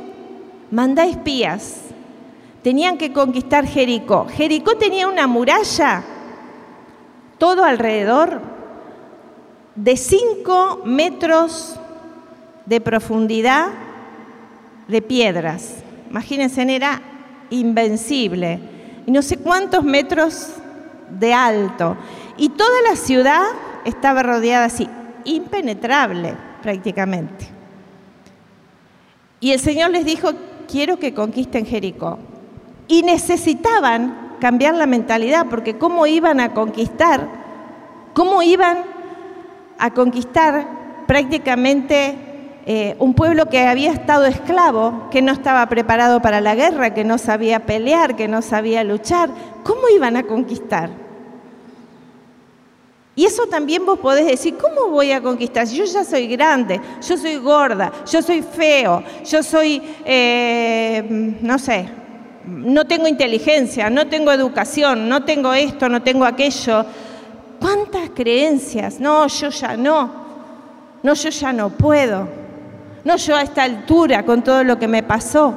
manda 0.70 1.04
espías. 1.04 1.82
Tenían 2.62 2.96
que 2.96 3.12
conquistar 3.12 3.66
Jericó. 3.66 4.26
Jericó 4.28 4.76
tenía 4.76 5.08
una 5.08 5.26
muralla 5.26 6.02
todo 7.38 7.64
alrededor 7.64 8.40
de 9.74 9.96
cinco 9.96 10.82
metros 10.84 11.78
de 12.64 12.80
profundidad 12.80 13.68
de 14.88 15.02
piedras. 15.02 15.76
Imagínense, 16.10 16.62
era 16.62 17.02
invencible. 17.50 18.60
Y 19.06 19.10
no 19.10 19.22
sé 19.22 19.36
cuántos 19.36 19.84
metros 19.84 20.48
de 21.10 21.32
alto. 21.32 21.96
Y 22.36 22.50
toda 22.50 22.82
la 22.88 22.96
ciudad 22.96 23.42
estaba 23.84 24.22
rodeada 24.22 24.66
así, 24.66 24.88
impenetrable 25.24 26.34
prácticamente. 26.62 27.46
Y 29.40 29.52
el 29.52 29.60
Señor 29.60 29.90
les 29.90 30.04
dijo, 30.04 30.30
quiero 30.70 30.98
que 30.98 31.14
conquisten 31.14 31.66
Jericó. 31.66 32.18
Y 32.88 33.02
necesitaban 33.02 34.25
cambiar 34.40 34.74
la 34.74 34.86
mentalidad, 34.86 35.46
porque 35.48 35.78
¿cómo 35.78 36.06
iban 36.06 36.40
a 36.40 36.54
conquistar? 36.54 37.28
¿Cómo 38.12 38.42
iban 38.42 38.78
a 39.78 39.90
conquistar 39.90 40.66
prácticamente 41.06 42.16
eh, 42.66 42.96
un 42.98 43.14
pueblo 43.14 43.46
que 43.46 43.66
había 43.66 43.92
estado 43.92 44.24
esclavo, 44.24 45.08
que 45.10 45.22
no 45.22 45.32
estaba 45.32 45.66
preparado 45.68 46.20
para 46.20 46.40
la 46.40 46.54
guerra, 46.54 46.94
que 46.94 47.04
no 47.04 47.18
sabía 47.18 47.66
pelear, 47.66 48.16
que 48.16 48.28
no 48.28 48.42
sabía 48.42 48.84
luchar? 48.84 49.30
¿Cómo 49.62 49.88
iban 49.94 50.16
a 50.16 50.24
conquistar? 50.24 50.90
Y 53.14 53.24
eso 53.24 53.46
también 53.46 53.86
vos 53.86 53.98
podés 53.98 54.26
decir, 54.26 54.56
¿cómo 54.58 54.90
voy 54.90 55.10
a 55.10 55.22
conquistar? 55.22 55.66
Yo 55.66 55.84
ya 55.84 56.04
soy 56.04 56.26
grande, 56.26 56.78
yo 57.00 57.16
soy 57.16 57.36
gorda, 57.36 57.90
yo 58.10 58.20
soy 58.20 58.42
feo, 58.42 59.02
yo 59.24 59.42
soy, 59.42 59.82
eh, 60.04 61.02
no 61.40 61.58
sé, 61.58 61.88
no 62.46 62.86
tengo 62.86 63.08
inteligencia, 63.08 63.90
no 63.90 64.06
tengo 64.06 64.32
educación, 64.32 65.08
no 65.08 65.24
tengo 65.24 65.52
esto, 65.52 65.88
no 65.88 66.02
tengo 66.02 66.24
aquello. 66.24 66.84
¿Cuántas 67.60 68.10
creencias? 68.10 69.00
No, 69.00 69.26
yo 69.26 69.50
ya 69.50 69.76
no. 69.76 70.26
No, 71.02 71.14
yo 71.14 71.30
ya 71.30 71.52
no 71.52 71.70
puedo. 71.70 72.28
No, 73.04 73.16
yo 73.16 73.36
a 73.36 73.42
esta 73.42 73.62
altura, 73.62 74.24
con 74.24 74.42
todo 74.42 74.64
lo 74.64 74.78
que 74.78 74.88
me 74.88 75.02
pasó. 75.02 75.54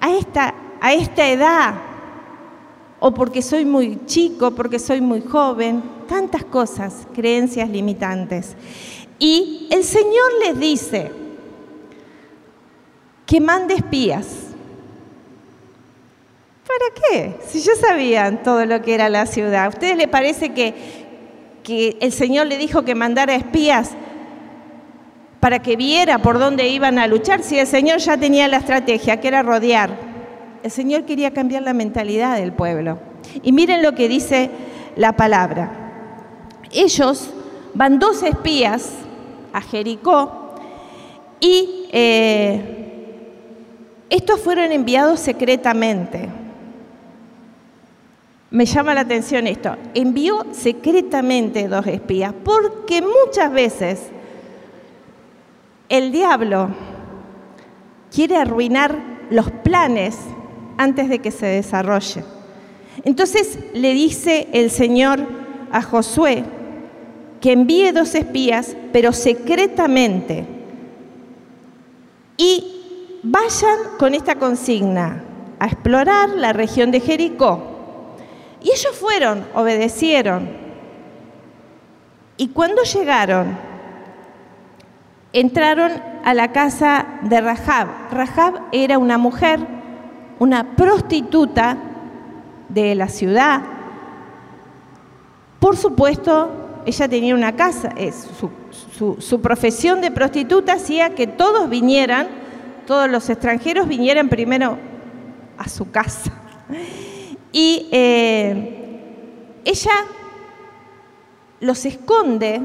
A 0.00 0.12
esta, 0.12 0.54
a 0.80 0.92
esta 0.92 1.28
edad, 1.28 1.74
o 2.98 3.12
porque 3.12 3.42
soy 3.42 3.64
muy 3.64 4.00
chico, 4.06 4.52
porque 4.52 4.78
soy 4.78 5.00
muy 5.00 5.22
joven, 5.22 5.82
tantas 6.08 6.44
cosas, 6.44 7.06
creencias 7.14 7.68
limitantes. 7.68 8.56
Y 9.18 9.68
el 9.70 9.84
Señor 9.84 10.32
les 10.44 10.58
dice 10.58 11.10
que 13.24 13.40
mande 13.40 13.74
espías. 13.74 14.45
¿Para 16.66 16.94
qué? 16.94 17.36
Si 17.46 17.60
ya 17.60 17.74
sabían 17.76 18.42
todo 18.42 18.66
lo 18.66 18.82
que 18.82 18.94
era 18.94 19.08
la 19.08 19.26
ciudad. 19.26 19.64
¿A 19.64 19.68
ustedes 19.68 19.96
les 19.96 20.08
parece 20.08 20.52
que, 20.52 20.74
que 21.62 21.96
el 22.00 22.12
Señor 22.12 22.46
le 22.46 22.58
dijo 22.58 22.84
que 22.84 22.94
mandara 22.94 23.34
espías 23.34 23.90
para 25.40 25.60
que 25.60 25.76
viera 25.76 26.18
por 26.18 26.38
dónde 26.38 26.68
iban 26.68 26.98
a 26.98 27.06
luchar? 27.06 27.42
Si 27.42 27.58
el 27.58 27.66
Señor 27.66 27.98
ya 27.98 28.16
tenía 28.16 28.48
la 28.48 28.56
estrategia, 28.56 29.20
que 29.20 29.28
era 29.28 29.42
rodear 29.42 30.16
el 30.66 30.72
Señor 30.72 31.04
quería 31.04 31.30
cambiar 31.30 31.62
la 31.62 31.72
mentalidad 31.72 32.38
del 32.38 32.52
pueblo. 32.52 32.98
Y 33.40 33.52
miren 33.52 33.84
lo 33.84 33.94
que 33.94 34.08
dice 34.08 34.50
la 34.96 35.12
palabra. 35.12 35.70
Ellos 36.72 37.30
van 37.72 38.00
dos 38.00 38.24
espías 38.24 38.90
a 39.52 39.60
Jericó 39.60 40.56
y 41.38 41.88
eh, 41.92 42.60
Estos 44.10 44.40
fueron 44.40 44.72
enviados 44.72 45.20
secretamente. 45.20 46.28
Me 48.50 48.64
llama 48.64 48.94
la 48.94 49.00
atención 49.00 49.46
esto. 49.46 49.76
Envió 49.94 50.46
secretamente 50.52 51.68
dos 51.68 51.86
espías, 51.86 52.32
porque 52.44 53.02
muchas 53.02 53.52
veces 53.52 54.02
el 55.88 56.12
diablo 56.12 56.68
quiere 58.12 58.36
arruinar 58.36 58.96
los 59.30 59.50
planes 59.50 60.16
antes 60.78 61.08
de 61.08 61.18
que 61.18 61.30
se 61.30 61.46
desarrolle. 61.46 62.24
Entonces 63.04 63.58
le 63.74 63.92
dice 63.92 64.48
el 64.52 64.70
Señor 64.70 65.20
a 65.70 65.82
Josué 65.82 66.44
que 67.40 67.52
envíe 67.52 67.92
dos 67.92 68.14
espías, 68.14 68.76
pero 68.92 69.12
secretamente, 69.12 70.46
y 72.36 73.20
vayan 73.22 73.78
con 73.98 74.14
esta 74.14 74.36
consigna 74.36 75.22
a 75.58 75.66
explorar 75.66 76.30
la 76.30 76.52
región 76.52 76.90
de 76.90 77.00
Jericó. 77.00 77.75
Y 78.62 78.70
ellos 78.70 78.96
fueron, 78.98 79.44
obedecieron. 79.54 80.48
Y 82.36 82.48
cuando 82.48 82.82
llegaron, 82.82 83.56
entraron 85.32 85.92
a 86.24 86.34
la 86.34 86.52
casa 86.52 87.06
de 87.22 87.40
Rahab. 87.40 87.88
Rahab 88.10 88.62
era 88.72 88.98
una 88.98 89.18
mujer, 89.18 89.60
una 90.38 90.76
prostituta 90.76 91.76
de 92.68 92.94
la 92.94 93.08
ciudad. 93.08 93.62
Por 95.60 95.76
supuesto, 95.76 96.82
ella 96.84 97.08
tenía 97.08 97.34
una 97.34 97.56
casa, 97.56 97.92
su, 98.38 99.16
su, 99.18 99.40
profesión 99.40 100.00
de 100.00 100.10
prostituta 100.10 100.74
hacía 100.74 101.14
que 101.14 101.26
todos 101.26 101.68
vinieran, 101.68 102.28
todos 102.86 103.10
los 103.10 103.28
extranjeros 103.28 103.88
vinieran 103.88 104.28
primero 104.28 104.78
a 105.58 105.68
su 105.68 105.90
casa. 105.90 106.32
Y 107.58 107.88
eh, 107.90 109.62
ella 109.64 109.94
los 111.60 111.86
esconde 111.86 112.60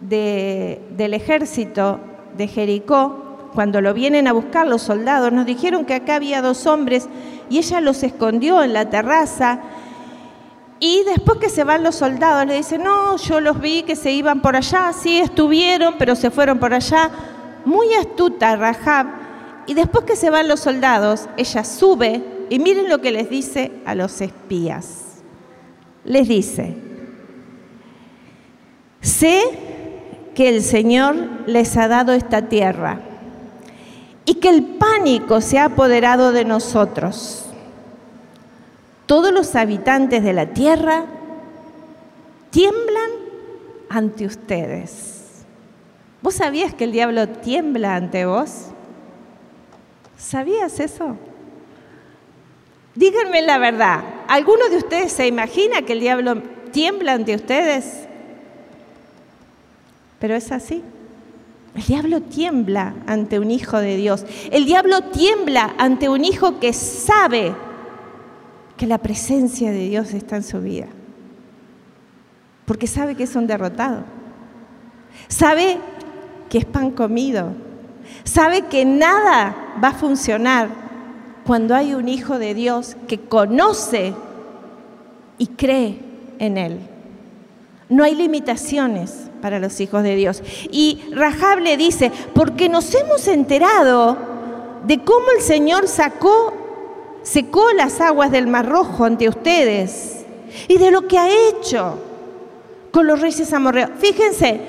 del 0.00 1.12
ejército 1.12 2.00
de 2.38 2.48
Jericó, 2.48 3.50
cuando 3.52 3.82
lo 3.82 3.92
vienen 3.92 4.28
a 4.28 4.32
buscar 4.32 4.66
los 4.66 4.80
soldados, 4.80 5.30
nos 5.30 5.44
dijeron 5.44 5.84
que 5.84 5.92
acá 5.92 6.14
había 6.14 6.40
dos 6.40 6.66
hombres 6.66 7.06
y 7.50 7.58
ella 7.58 7.82
los 7.82 8.02
escondió 8.02 8.62
en 8.62 8.72
la 8.72 8.88
terraza. 8.88 9.60
Y 10.80 11.04
después 11.04 11.38
que 11.38 11.50
se 11.50 11.62
van 11.62 11.82
los 11.82 11.96
soldados, 11.96 12.46
le 12.46 12.56
dicen, 12.56 12.82
no, 12.82 13.18
yo 13.18 13.42
los 13.42 13.60
vi 13.60 13.82
que 13.82 13.94
se 13.94 14.10
iban 14.10 14.40
por 14.40 14.56
allá, 14.56 14.94
sí 14.94 15.18
estuvieron, 15.18 15.96
pero 15.98 16.16
se 16.16 16.30
fueron 16.30 16.58
por 16.58 16.72
allá. 16.72 17.10
Muy 17.66 17.92
astuta 17.92 18.56
Rahab. 18.56 19.06
Y 19.66 19.74
después 19.74 20.06
que 20.06 20.16
se 20.16 20.30
van 20.30 20.48
los 20.48 20.60
soldados, 20.60 21.28
ella 21.36 21.62
sube 21.62 22.35
y 22.48 22.58
miren 22.58 22.88
lo 22.88 23.00
que 23.00 23.12
les 23.12 23.28
dice 23.30 23.72
a 23.84 23.94
los 23.94 24.20
espías. 24.20 25.02
Les 26.04 26.28
dice, 26.28 26.76
sé 29.00 29.40
que 30.34 30.48
el 30.48 30.62
Señor 30.62 31.16
les 31.46 31.76
ha 31.76 31.88
dado 31.88 32.12
esta 32.12 32.42
tierra 32.42 33.00
y 34.24 34.34
que 34.34 34.48
el 34.48 34.62
pánico 34.62 35.40
se 35.40 35.58
ha 35.58 35.66
apoderado 35.66 36.32
de 36.32 36.44
nosotros. 36.44 37.46
Todos 39.06 39.32
los 39.32 39.54
habitantes 39.54 40.22
de 40.22 40.32
la 40.32 40.46
tierra 40.46 41.06
tiemblan 42.50 43.10
ante 43.88 44.26
ustedes. 44.26 45.44
¿Vos 46.22 46.34
sabías 46.34 46.74
que 46.74 46.84
el 46.84 46.92
diablo 46.92 47.28
tiembla 47.28 47.94
ante 47.94 48.26
vos? 48.26 48.66
¿Sabías 50.16 50.80
eso? 50.80 51.16
Díganme 52.96 53.42
la 53.42 53.58
verdad, 53.58 54.00
¿alguno 54.26 54.68
de 54.70 54.78
ustedes 54.78 55.12
se 55.12 55.26
imagina 55.26 55.82
que 55.82 55.92
el 55.92 56.00
diablo 56.00 56.42
tiembla 56.72 57.12
ante 57.12 57.34
ustedes? 57.34 58.06
Pero 60.18 60.34
es 60.34 60.50
así. 60.50 60.82
El 61.74 61.82
diablo 61.82 62.22
tiembla 62.22 62.94
ante 63.06 63.38
un 63.38 63.50
hijo 63.50 63.78
de 63.78 63.96
Dios. 63.96 64.24
El 64.50 64.64
diablo 64.64 65.02
tiembla 65.02 65.74
ante 65.76 66.08
un 66.08 66.24
hijo 66.24 66.58
que 66.58 66.72
sabe 66.72 67.54
que 68.78 68.86
la 68.86 68.96
presencia 68.96 69.70
de 69.70 69.88
Dios 69.88 70.14
está 70.14 70.36
en 70.36 70.42
su 70.42 70.60
vida. 70.62 70.86
Porque 72.64 72.86
sabe 72.86 73.14
que 73.14 73.24
es 73.24 73.36
un 73.36 73.46
derrotado. 73.46 74.04
Sabe 75.28 75.78
que 76.48 76.58
es 76.58 76.64
pan 76.64 76.92
comido. 76.92 77.52
Sabe 78.24 78.62
que 78.62 78.86
nada 78.86 79.54
va 79.82 79.88
a 79.88 79.94
funcionar 79.94 80.85
cuando 81.46 81.74
hay 81.74 81.94
un 81.94 82.08
hijo 82.08 82.38
de 82.38 82.54
Dios 82.54 82.96
que 83.06 83.20
conoce 83.20 84.14
y 85.38 85.46
cree 85.46 85.98
en 86.38 86.58
él. 86.58 86.80
No 87.88 88.02
hay 88.02 88.16
limitaciones 88.16 89.30
para 89.40 89.60
los 89.60 89.80
hijos 89.80 90.02
de 90.02 90.16
Dios. 90.16 90.42
Y 90.72 91.02
Rahab 91.12 91.60
le 91.60 91.76
dice, 91.76 92.10
porque 92.34 92.68
nos 92.68 92.92
hemos 92.94 93.28
enterado 93.28 94.16
de 94.84 95.04
cómo 95.04 95.26
el 95.36 95.42
Señor 95.42 95.86
sacó, 95.86 96.52
secó 97.22 97.72
las 97.72 98.00
aguas 98.00 98.32
del 98.32 98.48
Mar 98.48 98.68
Rojo 98.68 99.04
ante 99.04 99.28
ustedes 99.28 100.24
y 100.66 100.78
de 100.78 100.90
lo 100.90 101.06
que 101.06 101.18
ha 101.18 101.28
hecho 101.28 101.98
con 102.90 103.06
los 103.06 103.20
reyes 103.20 103.52
amorreos. 103.52 103.90
Fíjense, 103.98 104.60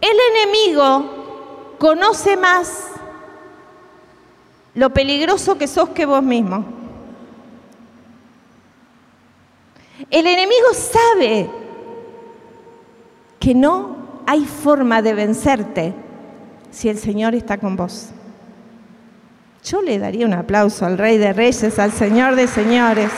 el 0.00 0.16
enemigo 0.32 1.74
conoce 1.78 2.36
más 2.36 2.89
lo 4.74 4.90
peligroso 4.90 5.58
que 5.58 5.66
sos 5.66 5.90
que 5.90 6.06
vos 6.06 6.22
mismo. 6.22 6.64
El 10.10 10.26
enemigo 10.26 10.72
sabe 10.72 11.50
que 13.38 13.54
no 13.54 14.22
hay 14.26 14.44
forma 14.44 15.02
de 15.02 15.14
vencerte 15.14 15.94
si 16.70 16.88
el 16.88 16.98
Señor 16.98 17.34
está 17.34 17.58
con 17.58 17.76
vos. 17.76 18.10
Yo 19.64 19.82
le 19.82 19.98
daría 19.98 20.26
un 20.26 20.32
aplauso 20.32 20.86
al 20.86 20.96
Rey 20.96 21.18
de 21.18 21.32
Reyes, 21.32 21.78
al 21.78 21.92
Señor 21.92 22.34
de 22.34 22.46
Señores. 22.46 23.10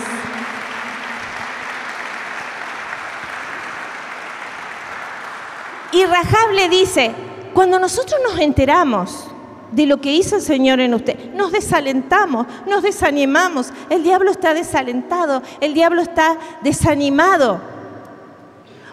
Y 5.93 6.05
Rahab 6.05 6.53
le 6.55 6.69
dice, 6.69 7.12
cuando 7.53 7.79
nosotros 7.79 8.19
nos 8.25 8.38
enteramos 8.41 9.32
de 9.72 9.87
lo 9.87 10.00
que 10.00 10.12
hizo 10.12 10.37
el 10.37 10.42
Señor 10.42 10.80
en 10.80 10.94
usted, 10.94 11.32
nos 11.35 11.50
desalentamos, 11.50 12.46
nos 12.68 12.82
desanimamos. 12.82 13.72
El 13.90 14.02
diablo 14.02 14.30
está 14.30 14.54
desalentado, 14.54 15.42
el 15.61 15.74
diablo 15.74 16.02
está 16.02 16.37
desanimado. 16.62 17.61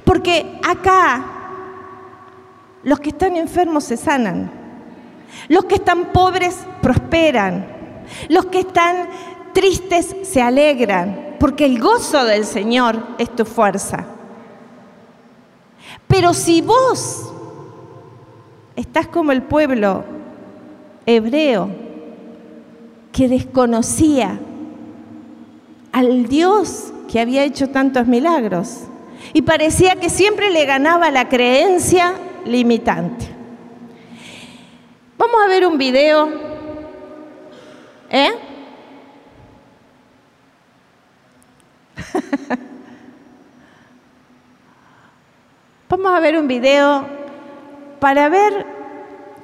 Porque 0.06 0.60
acá 0.68 1.24
los 2.84 3.00
que 3.00 3.10
están 3.10 3.36
enfermos 3.36 3.84
se 3.84 3.98
sanan, 3.98 4.50
los 5.48 5.66
que 5.66 5.76
están 5.76 6.06
pobres 6.06 6.58
prosperan, 6.82 7.68
los 8.30 8.46
que 8.46 8.60
están 8.60 9.10
tristes 9.54 10.16
se 10.24 10.42
alegran, 10.42 11.36
porque 11.40 11.66
el 11.66 11.80
gozo 11.80 12.24
del 12.24 12.46
Señor 12.46 12.98
es 13.18 13.36
tu 13.36 13.46
fuerza. 13.46 14.06
Pero 16.08 16.34
si 16.34 16.62
vos 16.62 17.32
estás 18.76 19.08
como 19.08 19.32
el 19.32 19.44
pueblo 19.44 20.04
hebreo 21.16 21.70
que 23.12 23.28
desconocía 23.28 24.40
al 25.92 26.28
Dios 26.28 26.94
que 27.12 27.20
había 27.20 27.44
hecho 27.44 27.70
tantos 27.70 28.06
milagros, 28.08 28.84
y 29.34 29.42
parecía 29.42 29.96
que 29.96 30.10
siempre 30.10 30.52
le 30.52 30.66
ganaba 30.66 31.12
la 31.12 31.28
creencia 31.28 32.14
limitante. 32.46 33.26
Vamos 35.18 35.36
a 35.44 35.48
ver 35.48 35.66
un 35.68 35.78
video. 35.78 36.30
¿Eh? 38.10 38.32
Vamos 45.90 46.12
a 46.14 46.20
ver 46.20 46.38
un 46.38 46.48
video 46.48 47.06
para 48.00 48.30
ver 48.30 48.79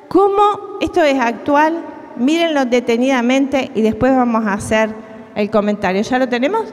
cómo 0.09 0.77
esto 0.81 1.01
es 1.03 1.19
actual. 1.19 1.83
Mírenlo 2.15 2.65
detenidamente 2.65 3.71
y 3.75 3.81
después 3.81 4.15
vamos 4.15 4.45
a 4.45 4.53
hacer 4.53 4.89
el 5.35 5.49
comentario. 5.49 6.01
¿Ya 6.01 6.17
lo 6.17 6.29
tenemos? 6.29 6.63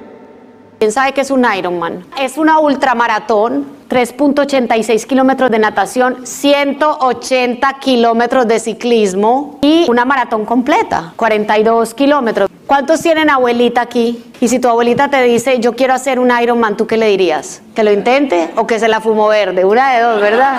¿Quién 0.78 0.90
sabe 0.90 1.12
qué 1.12 1.20
es 1.20 1.30
un 1.30 1.44
Ironman? 1.44 2.04
Es 2.20 2.38
una 2.38 2.58
ultramaratón, 2.58 3.66
3.86 3.88 5.06
kilómetros 5.06 5.48
de 5.50 5.60
natación, 5.60 6.26
180 6.26 7.78
kilómetros 7.78 8.48
de 8.48 8.58
ciclismo 8.58 9.58
y 9.62 9.86
una 9.88 10.04
maratón 10.04 10.44
completa, 10.44 11.12
42 11.14 11.94
kilómetros. 11.94 12.50
¿Cuántos 12.72 13.02
tienen 13.02 13.28
abuelita 13.28 13.82
aquí? 13.82 14.24
Y 14.40 14.48
si 14.48 14.58
tu 14.58 14.66
abuelita 14.66 15.10
te 15.10 15.22
dice, 15.24 15.60
yo 15.60 15.76
quiero 15.76 15.92
hacer 15.92 16.18
un 16.18 16.30
Ironman, 16.30 16.74
¿tú 16.78 16.86
qué 16.86 16.96
le 16.96 17.06
dirías? 17.08 17.60
¿Que 17.74 17.84
lo 17.84 17.92
intente 17.92 18.48
o 18.56 18.66
que 18.66 18.78
se 18.78 18.88
la 18.88 19.02
fumo 19.02 19.28
verde? 19.28 19.66
Una 19.66 19.92
de 19.92 20.00
dos, 20.00 20.22
¿verdad? 20.22 20.58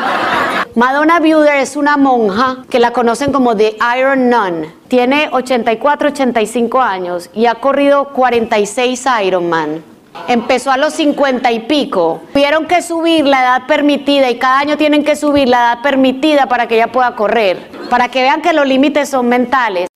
Madonna 0.75 1.17
Buder 1.17 1.55
es 1.55 1.75
una 1.75 1.97
monja 1.97 2.65
que 2.69 2.79
la 2.79 2.93
conocen 2.93 3.31
como 3.31 3.57
The 3.57 3.77
Iron 3.97 4.29
Nun. 4.29 4.67
Tiene 4.89 5.29
84, 5.31 6.09
85 6.09 6.79
años 6.79 7.31
y 7.33 7.47
ha 7.47 7.55
corrido 7.55 8.09
46 8.09 9.07
Ironman. 9.25 9.83
Empezó 10.27 10.69
a 10.69 10.77
los 10.77 10.93
50 10.93 11.51
y 11.51 11.61
pico. 11.61 12.21
Tuvieron 12.31 12.67
que 12.67 12.83
subir 12.83 13.25
la 13.25 13.41
edad 13.41 13.65
permitida 13.65 14.29
y 14.29 14.37
cada 14.37 14.59
año 14.59 14.77
tienen 14.77 15.03
que 15.03 15.15
subir 15.15 15.49
la 15.49 15.57
edad 15.57 15.81
permitida 15.81 16.45
para 16.45 16.67
que 16.67 16.75
ella 16.75 16.91
pueda 16.91 17.15
correr, 17.15 17.71
para 17.89 18.09
que 18.09 18.21
vean 18.21 18.43
que 18.43 18.53
los 18.53 18.67
límites 18.67 19.09
son 19.09 19.27
mentales. 19.29 19.87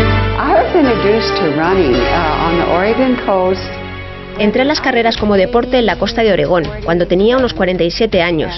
Entré 4.40 4.62
a 4.62 4.66
las 4.66 4.82
carreras 4.82 5.18
como 5.18 5.36
deporte 5.36 5.80
en 5.80 5.88
la 5.88 5.98
costa 5.98 6.22
de 6.22 6.32
Oregón, 6.32 6.64
cuando 6.86 7.08
tenía 7.08 7.38
unos 7.38 7.54
47 7.54 8.22
años. 8.22 8.54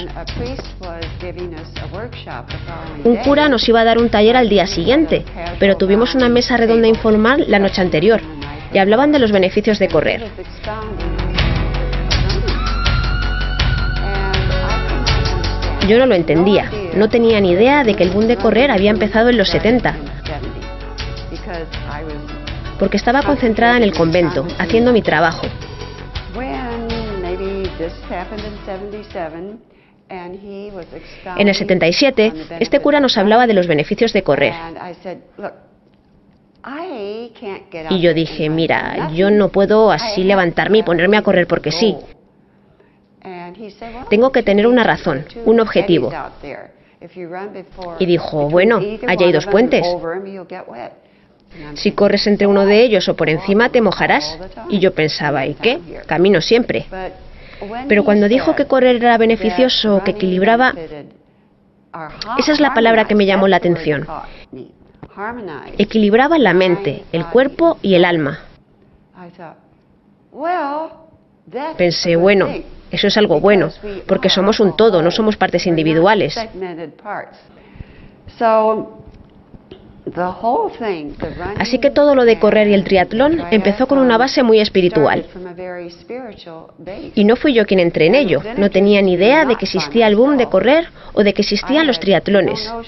Un 3.04 3.15
cura 3.17 3.48
nos 3.48 3.67
iba 3.69 3.80
a 3.80 3.86
dar 3.86 3.98
un 3.98 4.10
taller 4.10 4.36
al 4.36 4.50
día 4.50 4.67
siguiente, 4.67 5.24
pero 5.60 5.78
tuvimos 5.78 6.15
una 6.15 6.28
mesa 6.28 6.58
redonda 6.58 6.88
informal 6.88 7.45
la 7.48 7.60
noche 7.60 7.82
anterior 7.82 8.22
y 8.74 8.78
hablaban 8.78 9.12
de 9.12 9.19
los 9.19 9.32
beneficios 9.32 9.80
de 9.80 9.88
correr. 9.88 10.26
Yo 15.88 15.98
no 15.98 16.06
lo 16.06 16.15
entendía, 16.15 16.69
no 16.93 17.10
tenía 17.10 17.39
ni 17.39 17.52
idea 17.52 17.84
de 17.84 17.95
que 17.95 18.04
el 18.04 18.12
boom 18.12 18.28
de 18.28 18.36
correr 18.36 18.69
había 18.69 18.91
empezado 18.91 19.30
en 19.30 19.38
los 19.38 19.50
70, 19.50 19.95
porque 22.79 22.97
estaba 22.97 23.21
concentrada 23.21 23.77
en 23.77 23.83
el 23.83 23.93
convento, 23.93 24.47
haciendo 24.57 24.93
mi 24.93 25.01
trabajo. 25.01 25.45
En 31.38 31.47
el 31.47 31.55
77, 31.55 32.33
este 32.59 32.79
cura 32.79 32.99
nos 32.99 33.17
hablaba 33.17 33.45
de 33.45 33.53
los 33.53 33.67
beneficios 33.67 34.13
de 34.13 34.23
correr. 34.23 34.53
Y 37.89 38.01
yo 38.01 38.13
dije, 38.13 38.49
mira, 38.49 39.09
yo 39.13 39.29
no 39.29 39.49
puedo 39.49 39.91
así 39.91 40.23
levantarme 40.23 40.79
y 40.79 40.83
ponerme 40.83 41.17
a 41.17 41.21
correr 41.21 41.47
porque 41.47 41.71
sí. 41.71 41.95
Tengo 44.09 44.31
que 44.31 44.43
tener 44.43 44.67
una 44.67 44.83
razón, 44.83 45.25
un 45.45 45.59
objetivo. 45.59 46.12
Y 47.99 48.05
dijo, 48.05 48.49
bueno, 48.49 48.77
allá 49.07 49.25
hay 49.25 49.31
dos 49.31 49.45
puentes. 49.45 49.85
Si 51.75 51.91
corres 51.91 52.27
entre 52.27 52.47
uno 52.47 52.65
de 52.65 52.81
ellos 52.83 53.07
o 53.09 53.15
por 53.15 53.29
encima 53.29 53.69
te 53.69 53.81
mojarás. 53.81 54.38
Y 54.69 54.79
yo 54.79 54.93
pensaba, 54.93 55.45
¿y 55.45 55.55
qué? 55.55 55.79
Camino 56.05 56.41
siempre. 56.41 56.85
Pero 57.88 58.03
cuando 58.03 58.27
dijo 58.27 58.55
que 58.55 58.65
correr 58.65 58.97
era 58.97 59.17
beneficioso, 59.17 60.01
que 60.03 60.12
equilibraba, 60.12 60.73
esa 62.38 62.51
es 62.51 62.59
la 62.59 62.73
palabra 62.73 63.05
que 63.05 63.15
me 63.15 63.25
llamó 63.25 63.47
la 63.47 63.57
atención. 63.57 64.07
Equilibraba 65.77 66.38
la 66.38 66.53
mente, 66.53 67.03
el 67.12 67.25
cuerpo 67.25 67.77
y 67.81 67.95
el 67.95 68.05
alma. 68.05 68.39
Pensé, 71.77 72.15
bueno, 72.15 72.47
eso 72.91 73.07
es 73.07 73.17
algo 73.17 73.39
bueno, 73.39 73.69
porque 74.07 74.29
somos 74.29 74.59
un 74.59 74.77
todo, 74.77 75.01
no 75.01 75.12
somos 75.12 75.35
partes 75.35 75.65
individuales. 75.67 76.35
Así 81.58 81.80
que 81.80 81.89
todo 81.89 82.15
lo 82.15 82.26
de 82.26 82.39
correr 82.39 82.67
y 82.67 82.74
el 82.74 82.84
triatlón 82.84 83.41
empezó 83.52 83.88
con 83.88 84.00
una 84.00 84.17
base 84.17 84.43
muy 84.43 84.60
espiritual. 84.60 85.26
Y 87.15 87.24
no 87.24 87.36
fui 87.36 87.54
yo 87.54 87.65
quien 87.65 87.80
entré 87.80 88.08
en 88.08 88.15
ello. 88.15 88.41
No 88.58 88.69
tenía 88.69 89.02
ni 89.02 89.13
idea 89.13 89.45
de 89.45 89.56
que 89.56 89.65
existía 89.65 90.08
el 90.08 90.15
boom 90.15 90.38
de 90.38 90.48
correr 90.48 90.88
o 91.13 91.24
de 91.24 91.34
que 91.34 91.41
existían 91.41 91.88
los 91.88 92.00
triatlones. 92.00 92.72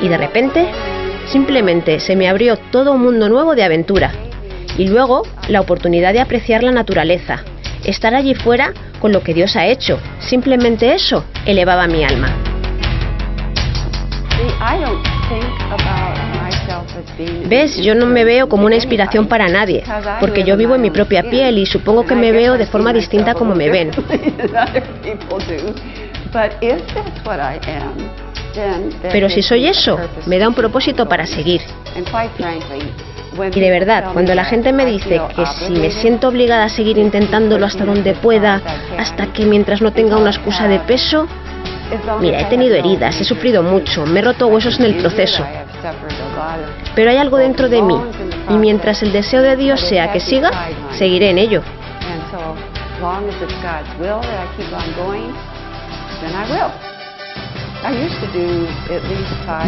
Y 0.00 0.08
de 0.08 0.16
repente, 0.16 0.66
simplemente 1.26 2.00
se 2.00 2.16
me 2.16 2.28
abrió 2.28 2.56
todo 2.70 2.92
un 2.92 3.02
mundo 3.02 3.28
nuevo 3.28 3.54
de 3.54 3.62
aventura. 3.62 4.12
Y 4.78 4.88
luego 4.88 5.22
la 5.48 5.60
oportunidad 5.60 6.12
de 6.12 6.20
apreciar 6.20 6.62
la 6.62 6.72
naturaleza, 6.72 7.44
estar 7.84 8.14
allí 8.14 8.34
fuera 8.34 8.72
con 9.02 9.12
lo 9.12 9.20
que 9.20 9.34
Dios 9.34 9.56
ha 9.56 9.66
hecho. 9.66 9.98
Simplemente 10.20 10.94
eso 10.94 11.24
elevaba 11.44 11.88
mi 11.88 12.04
alma. 12.04 12.28
¿Ves? 17.48 17.78
Yo 17.78 17.96
no 17.96 18.06
me 18.06 18.22
veo 18.24 18.48
como 18.48 18.64
una 18.64 18.76
inspiración 18.76 19.26
para 19.26 19.48
nadie, 19.48 19.82
porque 20.20 20.44
yo 20.44 20.56
vivo 20.56 20.76
en 20.76 20.82
mi 20.82 20.90
propia 20.90 21.24
piel 21.24 21.58
y 21.58 21.66
supongo 21.66 22.06
que 22.06 22.14
me 22.14 22.30
veo 22.30 22.56
de 22.56 22.66
forma 22.66 22.92
distinta 22.92 23.34
como 23.34 23.56
me 23.56 23.68
ven. 23.70 23.90
Pero 29.10 29.28
si 29.28 29.42
soy 29.42 29.66
eso, 29.66 29.98
me 30.26 30.38
da 30.38 30.48
un 30.48 30.54
propósito 30.54 31.08
para 31.08 31.26
seguir. 31.26 31.60
Y 33.54 33.60
de 33.60 33.70
verdad, 33.70 34.12
cuando 34.12 34.34
la 34.34 34.44
gente 34.44 34.72
me 34.72 34.84
dice 34.84 35.20
que 35.34 35.46
si 35.46 35.72
me 35.72 35.90
siento 35.90 36.28
obligada 36.28 36.64
a 36.64 36.68
seguir 36.68 36.98
intentándolo 36.98 37.66
hasta 37.66 37.84
donde 37.84 38.14
pueda, 38.14 38.60
hasta 38.98 39.32
que 39.32 39.46
mientras 39.46 39.80
no 39.80 39.92
tenga 39.92 40.18
una 40.18 40.30
excusa 40.30 40.68
de 40.68 40.78
peso, 40.80 41.26
mira, 42.20 42.40
he 42.40 42.44
tenido 42.44 42.74
heridas, 42.74 43.20
he 43.20 43.24
sufrido 43.24 43.62
mucho, 43.62 44.04
me 44.06 44.20
he 44.20 44.22
roto 44.22 44.46
huesos 44.48 44.78
en 44.80 44.86
el 44.86 44.96
proceso. 44.96 45.44
Pero 46.94 47.10
hay 47.10 47.16
algo 47.16 47.38
dentro 47.38 47.68
de 47.68 47.82
mí, 47.82 47.96
y 48.50 48.54
mientras 48.54 49.02
el 49.02 49.12
deseo 49.12 49.42
de 49.42 49.56
Dios 49.56 49.80
sea 49.80 50.12
que 50.12 50.20
siga, 50.20 50.50
seguiré 50.92 51.30
en 51.30 51.38
ello. 51.38 51.62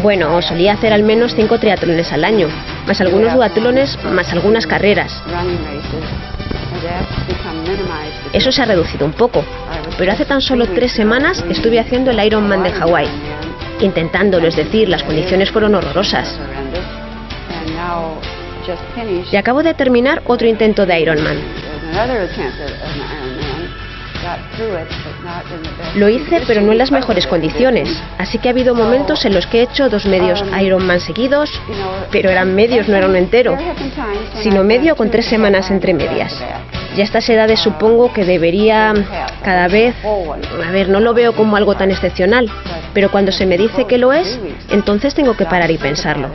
Bueno, 0.02 0.40
solía 0.42 0.74
hacer 0.74 0.92
al 0.92 1.02
menos 1.02 1.34
cinco 1.34 1.58
triatlones 1.58 2.12
al 2.12 2.24
año, 2.24 2.48
más 2.86 3.00
algunos 3.00 3.34
duatlones, 3.34 3.98
más 4.04 4.32
algunas 4.32 4.66
carreras. 4.66 5.22
Eso 8.32 8.52
se 8.52 8.62
ha 8.62 8.64
reducido 8.64 9.06
un 9.06 9.12
poco, 9.12 9.44
pero 9.98 10.12
hace 10.12 10.24
tan 10.24 10.40
solo 10.40 10.66
tres 10.66 10.92
semanas 10.92 11.44
estuve 11.48 11.78
haciendo 11.78 12.10
el 12.10 12.24
Ironman 12.24 12.62
de 12.62 12.72
Hawái, 12.72 13.08
intentándolo, 13.80 14.48
es 14.48 14.56
decir, 14.56 14.88
las 14.88 15.02
condiciones 15.02 15.50
fueron 15.50 15.74
horrorosas. 15.74 16.38
Y 19.30 19.36
acabo 19.36 19.62
de 19.62 19.74
terminar 19.74 20.22
otro 20.26 20.46
intento 20.46 20.86
de 20.86 21.00
Ironman. 21.00 21.36
Lo 25.96 26.08
hice, 26.08 26.42
pero 26.46 26.60
no 26.60 26.72
en 26.72 26.78
las 26.78 26.90
mejores 26.90 27.26
condiciones. 27.26 28.02
Así 28.18 28.38
que 28.38 28.48
ha 28.48 28.52
habido 28.52 28.74
momentos 28.74 29.24
en 29.24 29.34
los 29.34 29.46
que 29.46 29.60
he 29.60 29.62
hecho 29.62 29.88
dos 29.88 30.06
medios 30.06 30.44
Ironman 30.60 31.00
seguidos, 31.00 31.50
pero 32.10 32.30
eran 32.30 32.54
medios, 32.54 32.88
no 32.88 32.96
era 32.96 33.06
un 33.06 33.16
entero, 33.16 33.56
sino 34.42 34.64
medio 34.64 34.96
con 34.96 35.10
tres 35.10 35.26
semanas 35.26 35.70
entre 35.70 35.94
medias. 35.94 36.42
Y 36.96 37.00
a 37.00 37.04
estas 37.04 37.28
edades 37.28 37.60
supongo 37.60 38.12
que 38.12 38.24
debería 38.24 38.94
cada 39.42 39.68
vez, 39.68 39.94
a 40.04 40.70
ver, 40.70 40.88
no 40.88 41.00
lo 41.00 41.12
veo 41.12 41.34
como 41.34 41.56
algo 41.56 41.74
tan 41.74 41.90
excepcional, 41.90 42.48
pero 42.92 43.10
cuando 43.10 43.32
se 43.32 43.46
me 43.46 43.58
dice 43.58 43.86
que 43.86 43.98
lo 43.98 44.12
es, 44.12 44.38
entonces 44.70 45.14
tengo 45.14 45.36
que 45.36 45.44
parar 45.44 45.70
y 45.70 45.78
pensarlo. 45.78 46.28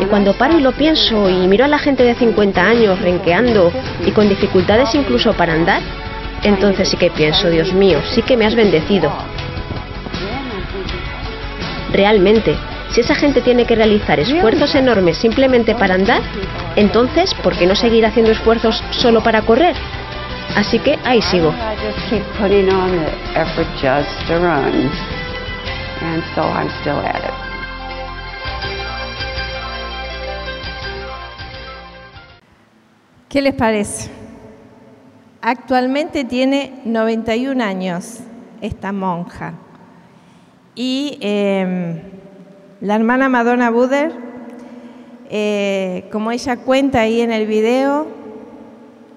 Y 0.00 0.04
cuando 0.06 0.34
paro 0.34 0.58
y 0.58 0.62
lo 0.62 0.72
pienso 0.72 1.28
y 1.30 1.46
miro 1.46 1.64
a 1.64 1.68
la 1.68 1.78
gente 1.78 2.02
de 2.02 2.14
50 2.14 2.60
años 2.60 3.00
renqueando 3.00 3.72
y 4.04 4.10
con 4.10 4.28
dificultades 4.28 4.94
incluso 4.94 5.32
para 5.34 5.52
andar, 5.52 5.80
entonces 6.42 6.88
sí 6.88 6.96
que 6.96 7.10
pienso, 7.10 7.50
Dios 7.50 7.72
mío, 7.72 8.00
sí 8.14 8.22
que 8.22 8.36
me 8.36 8.46
has 8.46 8.54
bendecido. 8.54 9.12
Realmente, 11.92 12.56
si 12.90 13.00
esa 13.00 13.14
gente 13.14 13.40
tiene 13.40 13.64
que 13.64 13.74
realizar 13.74 14.18
esfuerzos 14.18 14.74
enormes 14.74 15.16
simplemente 15.16 15.74
para 15.74 15.94
andar, 15.94 16.22
entonces, 16.76 17.34
¿por 17.34 17.56
qué 17.56 17.66
no 17.66 17.74
seguir 17.74 18.04
haciendo 18.06 18.32
esfuerzos 18.32 18.82
solo 18.90 19.22
para 19.22 19.42
correr? 19.42 19.74
Así 20.56 20.78
que 20.78 20.98
ahí 21.04 21.22
sigo. 21.22 21.54
¿Qué 33.28 33.40
les 33.40 33.54
parece? 33.54 34.21
Actualmente 35.44 36.22
tiene 36.24 36.80
91 36.84 37.64
años 37.64 38.20
esta 38.60 38.92
monja. 38.92 39.54
Y 40.76 41.18
em, 41.20 42.00
la 42.80 42.94
hermana 42.94 43.28
Madonna 43.28 43.68
Buder, 43.70 44.12
eh, 45.30 46.08
como 46.12 46.30
ella 46.30 46.58
cuenta 46.58 47.00
ahí 47.00 47.20
en 47.20 47.32
el 47.32 47.48
video, 47.48 48.06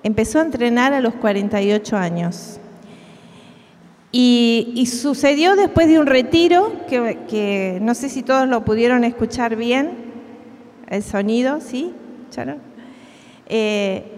empezó 0.02 0.40
a 0.40 0.42
entrenar 0.42 0.94
a 0.94 1.00
los 1.00 1.14
48 1.14 1.96
años. 1.96 2.60
Y, 4.12 4.88
sucedió 4.88 5.56
después 5.56 5.88
de 5.88 6.00
un 6.00 6.08
retiro, 6.08 6.74
que, 6.88 7.78
no 7.82 7.94
sé 7.94 8.10
si 8.10 8.24
todos 8.24 8.48
lo 8.48 8.66
pudieron 8.66 9.04
escuchar 9.04 9.56
bien, 9.56 9.92
el 10.90 11.04
sonido, 11.04 11.62
¿sí? 11.62 11.94
Eh, 13.48 14.15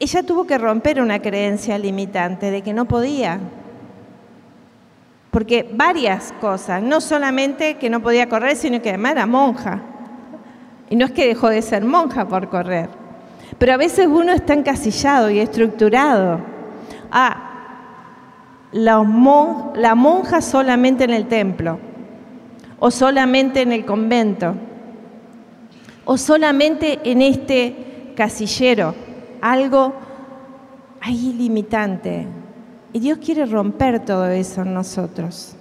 ella 0.00 0.22
tuvo 0.22 0.46
que 0.46 0.58
romper 0.58 1.00
una 1.00 1.20
creencia 1.20 1.78
limitante 1.78 2.50
de 2.50 2.62
que 2.62 2.72
no 2.72 2.84
podía. 2.84 3.38
Porque 5.30 5.68
varias 5.72 6.32
cosas, 6.40 6.82
no 6.82 7.00
solamente 7.00 7.76
que 7.76 7.90
no 7.90 8.00
podía 8.00 8.28
correr, 8.28 8.56
sino 8.56 8.80
que 8.80 8.90
además 8.90 9.12
era 9.12 9.26
monja. 9.26 9.82
Y 10.90 10.96
no 10.96 11.06
es 11.06 11.12
que 11.12 11.26
dejó 11.26 11.48
de 11.48 11.62
ser 11.62 11.84
monja 11.84 12.28
por 12.28 12.48
correr. 12.48 12.88
Pero 13.58 13.72
a 13.72 13.76
veces 13.76 14.06
uno 14.06 14.32
está 14.32 14.54
encasillado 14.54 15.30
y 15.30 15.38
estructurado. 15.40 16.40
Ah, 17.10 17.54
la, 18.74 19.02
monja 19.94 20.40
solamente 20.40 21.04
en 21.04 21.10
el 21.10 21.26
templo, 21.26 21.78
o 22.78 22.90
solamente 22.90 23.62
en 23.62 23.72
el 23.72 23.84
convento, 23.84 24.54
o 26.04 26.16
solamente 26.18 26.98
en 27.04 27.22
este 27.22 28.12
casillero, 28.16 28.94
algo 29.44 29.92
ahí 31.02 31.34
limitante. 31.34 32.26
Y 32.94 33.00
Dios 33.00 33.18
quiere 33.18 33.44
romper 33.44 34.02
todo 34.02 34.26
eso 34.28 34.62
en 34.62 34.72
nosotros. 34.72 35.54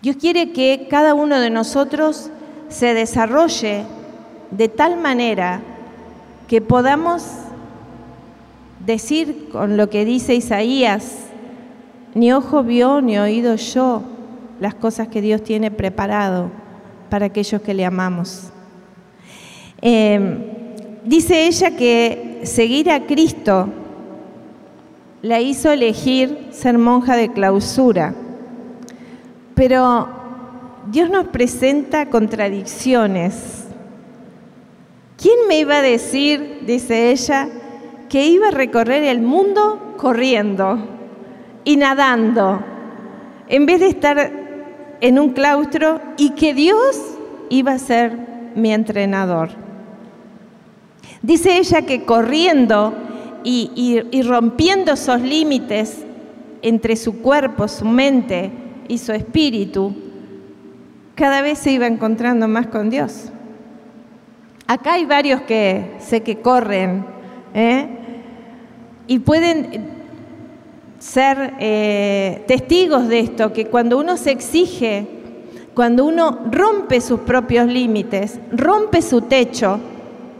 Dios 0.00 0.16
quiere 0.16 0.52
que 0.52 0.86
cada 0.88 1.12
uno 1.12 1.38
de 1.38 1.50
nosotros 1.50 2.30
se 2.68 2.94
desarrolle 2.94 3.84
de 4.50 4.68
tal 4.70 4.96
manera 4.96 5.60
que 6.48 6.62
podamos 6.62 7.26
decir 8.86 9.50
con 9.52 9.76
lo 9.76 9.90
que 9.90 10.06
dice 10.06 10.34
Isaías, 10.34 11.26
ni 12.14 12.32
ojo 12.32 12.62
vio 12.62 13.02
ni 13.02 13.18
oído 13.18 13.56
yo 13.56 14.02
las 14.60 14.74
cosas 14.74 15.08
que 15.08 15.20
Dios 15.20 15.42
tiene 15.42 15.70
preparado 15.70 16.50
para 17.10 17.26
aquellos 17.26 17.60
que 17.60 17.74
le 17.74 17.84
amamos. 17.84 18.50
Em, 19.82 20.55
dice 21.06 21.46
ella 21.46 21.76
que 21.76 22.40
seguir 22.42 22.90
a 22.90 23.06
Cristo 23.06 23.68
la 25.22 25.40
hizo 25.40 25.70
elegir 25.70 26.48
ser 26.50 26.76
monja 26.76 27.16
de 27.16 27.32
clausura, 27.32 28.14
pero 29.54 30.08
Dios 30.90 31.08
nos 31.08 31.28
presenta 31.28 32.06
contradicciones. 32.06 33.64
¿Quién 35.16 35.48
me 35.48 35.60
iba 35.60 35.78
a 35.78 35.82
decir, 35.82 36.64
dice 36.66 37.10
ella, 37.10 37.48
que 38.10 38.26
iba 38.26 38.48
a 38.48 38.50
recorrer 38.50 39.02
el 39.04 39.22
mundo 39.22 39.94
corriendo? 39.96 40.96
y 41.66 41.76
nadando, 41.76 42.60
en 43.48 43.66
vez 43.66 43.80
de 43.80 43.88
estar 43.88 44.32
en 45.00 45.18
un 45.18 45.30
claustro 45.32 46.00
y 46.16 46.30
que 46.30 46.54
Dios 46.54 46.96
iba 47.50 47.72
a 47.72 47.78
ser 47.78 48.16
mi 48.54 48.72
entrenador. 48.72 49.65
Dice 51.22 51.58
ella 51.58 51.82
que 51.82 52.04
corriendo 52.04 52.94
y, 53.44 54.22
rompiendo 54.22 54.92
esos 54.92 55.20
límites 55.20 56.04
entre 56.62 56.96
su 56.96 57.20
cuerpo, 57.20 57.68
su 57.68 57.84
mente 57.84 58.50
y 58.88 58.98
su 58.98 59.12
espíritu, 59.12 59.94
cada 61.14 61.42
vez 61.42 61.58
se 61.58 61.72
iba 61.72 61.86
encontrando 61.86 62.48
más 62.48 62.66
con 62.66 62.90
Dios. 62.90 63.30
Acá 64.66 64.94
hay 64.94 65.06
varios 65.06 65.42
que 65.42 65.92
sé 66.00 66.22
que 66.22 66.40
corren 66.40 67.06
¿eh? 67.54 67.86
y 69.06 69.20
pueden 69.20 69.96
ser 70.98 71.54
eh, 71.60 72.44
testigos 72.48 73.06
de 73.06 73.20
esto, 73.20 73.52
que 73.52 73.66
cuando 73.66 73.98
uno 73.98 74.16
se 74.16 74.32
exige, 74.32 75.06
cuando 75.72 76.04
uno 76.04 76.40
rompe 76.50 77.00
sus 77.00 77.20
propios 77.20 77.66
límites, 77.66 78.40
rompe 78.50 79.02
su 79.02 79.22
techo, 79.22 79.78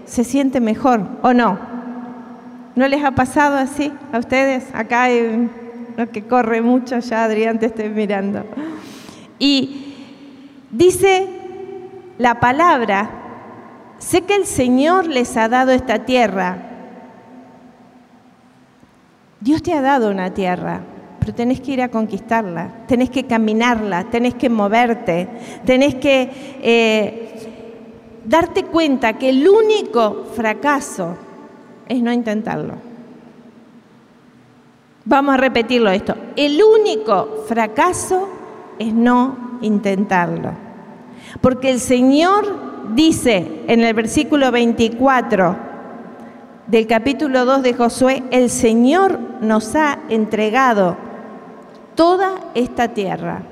se 0.07 0.25
siente 0.25 0.61
mejor, 0.61 1.03
¿o 1.23 1.33
no? 1.33 1.59
¿No 2.75 2.89
les 2.89 3.05
ha 3.05 3.13
pasado 3.13 3.57
así 3.57 3.93
a 4.13 4.19
ustedes? 4.19 4.65
Acá 4.75 5.05
hay 5.05 5.51
uno 5.97 6.11
que 6.11 6.23
corre 6.23 6.63
mucho, 6.63 6.99
ya 6.99 7.25
Adrián 7.25 7.59
te 7.59 7.67
estoy 7.67 7.89
mirando. 7.91 8.45
Y 9.39 9.95
dice 10.71 11.29
la 12.19 12.41
palabra, 12.41 13.11
sé 13.99 14.23
que 14.23 14.37
el 14.37 14.47
Señor 14.47 15.07
les 15.07 15.37
ha 15.37 15.49
dado 15.49 15.73
esta 15.73 16.05
tierra 16.05 16.67
Dios 19.47 19.63
te 19.63 19.73
ha 19.73 19.81
dado 19.81 20.11
una 20.11 20.35
tierra, 20.35 20.81
pero 21.21 21.33
tenés 21.33 21.61
que 21.61 21.71
ir 21.71 21.83
a 21.83 21.89
conquistarla, 21.89 22.69
tenés 22.89 23.11
que 23.11 23.27
caminarla, 23.27 24.05
tenés 24.11 24.35
que 24.35 24.49
moverte, 24.49 25.29
tenés 25.65 25.95
que 25.95 26.31
eh, 26.63 27.46
darte 28.27 28.65
cuenta 28.65 29.15
que 29.15 29.31
el 29.31 29.49
único 29.49 30.27
fracaso 30.35 31.17
es 31.89 32.03
no 32.03 32.13
intentarlo. 32.13 32.75
Vamos 35.05 35.35
a 35.35 35.39
repetirlo 35.39 35.91
esto. 35.91 36.15
El 36.35 36.61
único 36.63 37.45
fracaso 37.47 38.29
es 38.79 38.93
no 38.93 39.59
intentarlo. 39.63 40.51
Porque 41.41 41.71
el 41.71 41.81
Señor 41.81 42.95
dice 42.95 43.63
en 43.69 43.83
el 43.83 43.95
versículo 43.95 44.51
24, 44.51 45.57
del 46.67 46.89
capítulo 46.89 47.45
2 47.45 47.63
de 47.63 47.75
Josué, 47.75 48.25
el 48.33 48.51
Señor 48.51 49.21
nos 49.41 49.77
ha 49.77 50.01
entregado 50.09 50.97
toda 51.95 52.33
esta 52.55 52.89
tierra. 52.89 53.43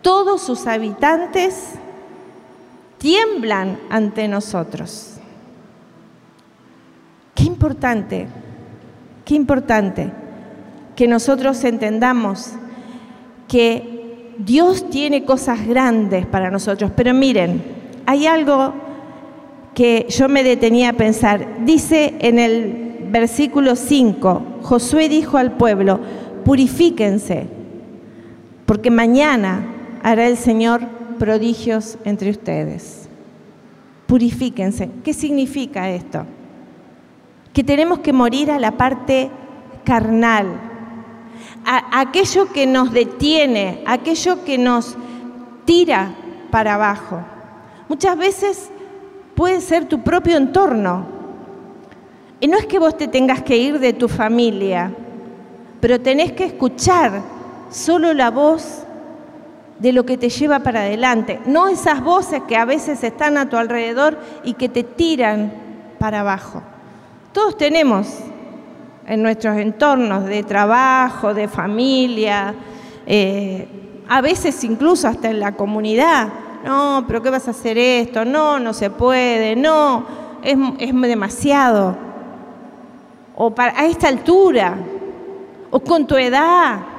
Todos 0.00 0.40
sus 0.42 0.66
habitantes 0.66 1.74
tiemblan 3.02 3.80
ante 3.90 4.28
nosotros. 4.28 5.14
Qué 7.34 7.42
importante, 7.42 8.28
qué 9.24 9.34
importante 9.34 10.12
que 10.94 11.08
nosotros 11.08 11.64
entendamos 11.64 12.52
que 13.48 14.34
Dios 14.38 14.88
tiene 14.88 15.24
cosas 15.24 15.66
grandes 15.66 16.26
para 16.26 16.48
nosotros. 16.52 16.92
Pero 16.94 17.12
miren, 17.12 17.64
hay 18.06 18.28
algo 18.28 18.72
que 19.74 20.06
yo 20.08 20.28
me 20.28 20.44
detenía 20.44 20.90
a 20.90 20.92
pensar. 20.92 21.64
Dice 21.64 22.14
en 22.20 22.38
el 22.38 23.08
versículo 23.10 23.74
5, 23.74 24.60
Josué 24.62 25.08
dijo 25.08 25.38
al 25.38 25.56
pueblo, 25.56 25.98
purifíquense, 26.44 27.48
porque 28.64 28.92
mañana 28.92 29.66
hará 30.04 30.28
el 30.28 30.36
Señor 30.36 31.01
prodigios 31.22 31.98
entre 32.04 32.30
ustedes. 32.30 33.08
Purifíquense. 34.08 34.90
¿Qué 35.04 35.14
significa 35.14 35.88
esto? 35.88 36.26
Que 37.52 37.62
tenemos 37.62 38.00
que 38.00 38.12
morir 38.12 38.50
a 38.50 38.58
la 38.58 38.72
parte 38.72 39.30
carnal, 39.84 40.48
a 41.64 42.00
aquello 42.00 42.52
que 42.52 42.66
nos 42.66 42.92
detiene, 42.92 43.84
aquello 43.86 44.42
que 44.42 44.58
nos 44.58 44.96
tira 45.64 46.12
para 46.50 46.74
abajo. 46.74 47.20
Muchas 47.88 48.18
veces 48.18 48.70
puede 49.36 49.60
ser 49.60 49.84
tu 49.84 50.00
propio 50.00 50.36
entorno. 50.36 51.06
Y 52.40 52.48
no 52.48 52.58
es 52.58 52.66
que 52.66 52.80
vos 52.80 52.96
te 52.96 53.06
tengas 53.06 53.44
que 53.44 53.56
ir 53.56 53.78
de 53.78 53.92
tu 53.92 54.08
familia, 54.08 54.92
pero 55.80 56.00
tenés 56.00 56.32
que 56.32 56.46
escuchar 56.46 57.22
solo 57.70 58.12
la 58.12 58.32
voz 58.32 58.84
de 59.82 59.92
lo 59.92 60.06
que 60.06 60.16
te 60.16 60.28
lleva 60.28 60.60
para 60.60 60.82
adelante, 60.82 61.40
no 61.44 61.66
esas 61.66 62.04
voces 62.04 62.42
que 62.46 62.56
a 62.56 62.64
veces 62.64 63.02
están 63.02 63.36
a 63.36 63.50
tu 63.50 63.56
alrededor 63.56 64.16
y 64.44 64.54
que 64.54 64.68
te 64.68 64.84
tiran 64.84 65.52
para 65.98 66.20
abajo. 66.20 66.62
Todos 67.32 67.58
tenemos 67.58 68.06
en 69.08 69.22
nuestros 69.22 69.56
entornos 69.56 70.24
de 70.26 70.44
trabajo, 70.44 71.34
de 71.34 71.48
familia, 71.48 72.54
eh, 73.06 73.66
a 74.08 74.20
veces 74.20 74.62
incluso 74.62 75.08
hasta 75.08 75.30
en 75.30 75.40
la 75.40 75.56
comunidad, 75.56 76.28
no, 76.64 77.04
pero 77.08 77.20
¿qué 77.20 77.30
vas 77.30 77.48
a 77.48 77.50
hacer 77.50 77.76
esto? 77.76 78.24
No, 78.24 78.60
no 78.60 78.72
se 78.72 78.88
puede, 78.88 79.56
no, 79.56 80.06
es, 80.44 80.56
demasiado. 81.00 81.96
O 83.34 83.52
para, 83.52 83.76
a 83.80 83.86
esta 83.86 84.06
altura, 84.06 84.76
o 85.72 85.80
con 85.80 86.06
tu 86.06 86.16
edad. 86.16 86.91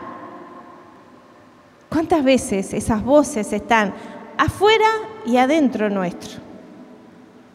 ¿Cuántas 1.93 2.23
veces 2.23 2.73
esas 2.73 3.03
voces 3.03 3.53
están 3.53 3.93
afuera 4.35 4.87
y 5.27 5.37
adentro 5.37 5.91
nuestro? 5.91 6.41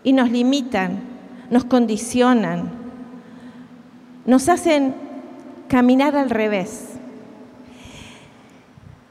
Y 0.04 0.12
nos 0.12 0.30
limitan, 0.30 1.00
nos 1.50 1.64
condicionan, 1.64 2.70
nos 4.26 4.48
hacen 4.48 4.94
caminar 5.66 6.14
al 6.14 6.30
revés. 6.30 6.90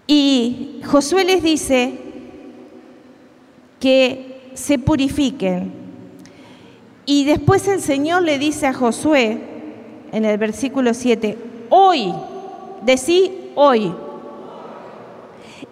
Y 0.07 0.79
Josué 0.85 1.25
les 1.25 1.43
dice, 1.43 1.99
que 3.81 4.51
se 4.53 4.79
purifiquen. 4.79 5.73
Y 7.05 7.25
después 7.25 7.67
el 7.67 7.81
Señor 7.81 8.23
le 8.23 8.39
dice 8.39 8.65
a 8.65 8.73
Josué, 8.73 9.41
en 10.13 10.23
el 10.23 10.37
versículo 10.37 10.93
7, 10.93 11.37
hoy 11.69 12.13
decí 12.85 13.51
hoy. 13.55 13.93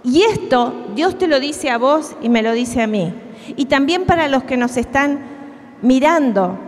Y 0.05 0.21
esto 0.21 0.71
Dios 0.93 1.17
te 1.17 1.27
lo 1.27 1.39
dice 1.39 1.71
a 1.71 1.79
vos 1.79 2.15
y 2.21 2.29
me 2.29 2.43
lo 2.43 2.53
dice 2.53 2.81
a 2.81 2.87
mí. 2.87 3.11
Y 3.55 3.65
también 3.65 4.05
para 4.05 4.27
los 4.27 4.43
que 4.43 4.55
nos 4.55 4.77
están 4.77 5.19
mirando 5.81 6.59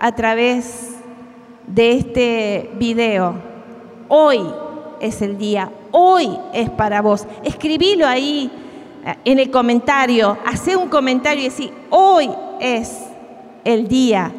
a 0.00 0.12
través 0.16 0.96
de 1.68 1.92
este 1.92 2.70
video. 2.76 3.36
Hoy 4.08 4.40
es 5.00 5.22
el 5.22 5.38
día, 5.38 5.70
hoy 5.92 6.36
es 6.52 6.68
para 6.70 7.02
vos. 7.02 7.26
Escribilo 7.44 8.06
ahí 8.06 8.50
eh, 9.04 9.14
en 9.24 9.38
el 9.38 9.50
comentario, 9.50 10.36
hace 10.44 10.76
un 10.76 10.88
comentario 10.88 11.42
y 11.42 11.48
decir, 11.48 11.72
hoy 11.90 12.30
es 12.60 12.98
el 13.64 13.86
día 13.86 14.32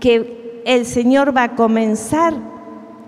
que 0.00 0.62
el 0.64 0.86
Señor 0.86 1.36
va 1.36 1.44
a 1.44 1.56
comenzar 1.56 2.32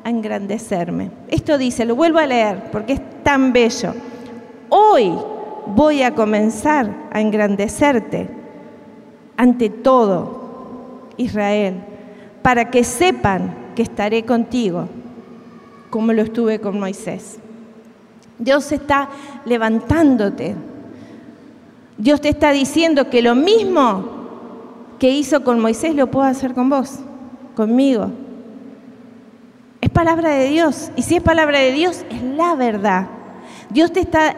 a 0.04 0.10
engrandecerme. 0.10 1.10
Esto 1.28 1.56
dice, 1.56 1.86
lo 1.86 1.96
vuelvo 1.96 2.18
a 2.18 2.26
leer 2.26 2.70
porque 2.70 2.94
es 2.94 3.22
tan 3.22 3.54
bello. 3.54 3.94
Hoy 4.68 5.12
voy 5.66 6.02
a 6.02 6.14
comenzar 6.14 7.08
a 7.12 7.20
engrandecerte 7.20 8.28
ante 9.36 9.68
todo, 9.68 11.08
Israel, 11.16 11.82
para 12.42 12.70
que 12.70 12.84
sepan 12.84 13.54
que 13.74 13.82
estaré 13.82 14.24
contigo, 14.24 14.88
como 15.90 16.12
lo 16.12 16.22
estuve 16.22 16.60
con 16.60 16.78
Moisés. 16.80 17.38
Dios 18.38 18.70
está 18.72 19.08
levantándote. 19.44 20.56
Dios 21.98 22.20
te 22.20 22.28
está 22.28 22.52
diciendo 22.52 23.08
que 23.08 23.22
lo 23.22 23.34
mismo 23.34 24.16
que 24.98 25.10
hizo 25.10 25.42
con 25.44 25.60
Moisés 25.60 25.94
lo 25.94 26.10
puedo 26.10 26.26
hacer 26.26 26.54
con 26.54 26.68
vos, 26.68 26.98
conmigo. 27.54 28.10
Es 29.80 29.90
palabra 29.90 30.30
de 30.30 30.48
Dios. 30.48 30.90
Y 30.96 31.02
si 31.02 31.16
es 31.16 31.22
palabra 31.22 31.60
de 31.60 31.72
Dios, 31.72 32.04
es 32.10 32.22
la 32.22 32.54
verdad. 32.54 33.06
Dios 33.70 33.92
te 33.92 34.00
está 34.00 34.36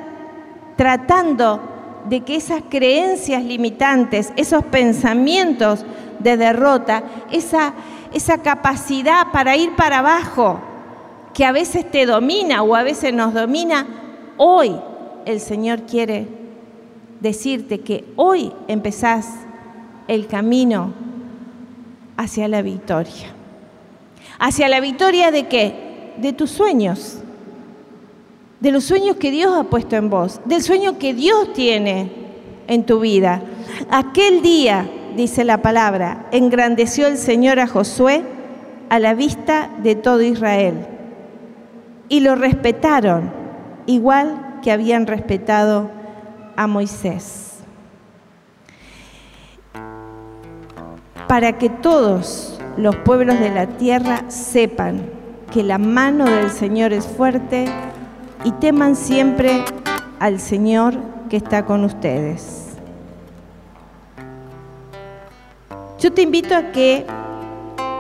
tratando 0.79 1.61
de 2.09 2.21
que 2.21 2.37
esas 2.37 2.63
creencias 2.69 3.43
limitantes, 3.43 4.33
esos 4.37 4.65
pensamientos 4.65 5.85
de 6.21 6.37
derrota, 6.37 7.03
esa, 7.33 7.75
esa 8.15 8.39
capacidad 8.39 9.33
para 9.33 9.57
ir 9.57 9.75
para 9.75 9.99
abajo, 9.99 10.61
que 11.35 11.45
a 11.45 11.51
veces 11.51 11.91
te 11.91 12.07
domina 12.07 12.63
o 12.63 12.77
a 12.77 12.85
veces 12.85 13.13
nos 13.13 13.35
domina, 13.35 13.89
hoy 14.37 14.77
el 15.25 15.41
Señor 15.41 15.83
quiere 15.83 16.29
decirte 17.19 17.81
que 17.81 18.05
hoy 18.15 18.53
empezás 18.69 19.29
el 20.07 20.29
camino 20.29 20.95
hacia 22.17 22.47
la 22.47 22.63
victoria. 22.63 23.35
¿Hacia 24.39 24.69
la 24.69 24.79
victoria 24.79 25.33
de 25.33 25.49
qué? 25.49 26.15
De 26.19 26.33
tus 26.33 26.53
sueños. 26.53 27.19
De 28.61 28.73
los 28.73 28.85
sueños 28.85 29.17
que 29.17 29.31
Dios 29.31 29.57
ha 29.57 29.65
puesto 29.65 29.97
en 29.97 30.11
vos. 30.11 30.41
Del 30.45 30.63
sueño 30.63 30.99
que 30.99 31.15
Dios 31.15 31.53
tiene 31.53 32.11
en 32.67 32.85
tu 32.85 33.01
vida. 33.01 33.41
Aquel 33.91 34.43
día, 34.43 34.89
dice 35.17 35.45
la 35.45 35.63
palabra, 35.63 36.27
engrandeció 36.33 37.07
el 37.07 37.19
Señor 37.19 37.61
a 37.61 37.67
Josué 37.67 38.23
a 38.89 38.99
la 38.99 39.15
vista 39.15 39.71
de 39.83 39.95
todo 39.95 40.23
Israel. 40.23 40.87
Y 42.09 42.21
lo 42.21 42.35
respetaron, 42.35 43.33
igual 43.87 44.59
que 44.63 44.73
habían 44.73 45.07
respetado 45.07 45.91
a 46.57 46.67
Moisés. 46.67 47.59
Para 51.29 51.59
que 51.59 51.69
todos 51.69 52.59
los 52.77 52.97
pueblos 52.97 53.39
de 53.39 53.51
la 53.51 53.67
tierra 53.67 54.25
sepan 54.29 55.11
que 55.53 55.63
la 55.63 55.79
mano 55.79 56.25
del 56.25 56.51
Señor 56.51 56.93
es 56.93 57.07
fuerte 57.07 57.67
y 58.45 58.53
teman 58.53 58.97
siempre 58.97 59.65
al 60.19 60.41
Señor 60.41 60.95
que 61.29 61.37
está 61.37 61.65
con 61.65 61.85
ustedes. 61.85 62.69
Yo 65.99 66.13
te 66.13 66.23
invito 66.23 66.55
a 66.55 66.71
que 66.71 67.07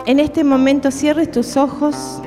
en 0.06 0.20
este 0.20 0.44
momento 0.44 0.90
cierres 0.90 1.30
tus 1.30 1.56
ojos 1.56 2.22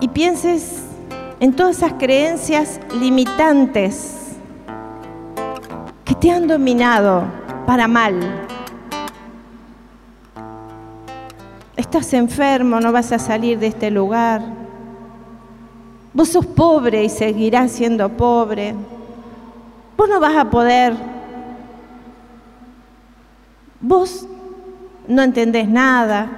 y 0.00 0.08
pienses 0.08 0.82
en 1.40 1.54
todas 1.54 1.78
esas 1.78 1.94
creencias 1.94 2.80
limitantes 3.00 4.36
que 6.04 6.14
te 6.14 6.30
han 6.30 6.46
dominado 6.46 7.24
para 7.66 7.88
mal. 7.88 8.43
Estás 11.98 12.12
enfermo, 12.14 12.80
no 12.80 12.90
vas 12.90 13.12
a 13.12 13.20
salir 13.20 13.56
de 13.60 13.68
este 13.68 13.88
lugar. 13.88 14.42
Vos 16.12 16.28
sos 16.28 16.44
pobre 16.44 17.04
y 17.04 17.08
seguirás 17.08 17.70
siendo 17.70 18.08
pobre. 18.08 18.74
Vos 19.96 20.08
no 20.08 20.18
vas 20.18 20.36
a 20.36 20.50
poder. 20.50 20.92
Vos 23.80 24.26
no 25.06 25.22
entendés 25.22 25.68
nada. 25.68 26.28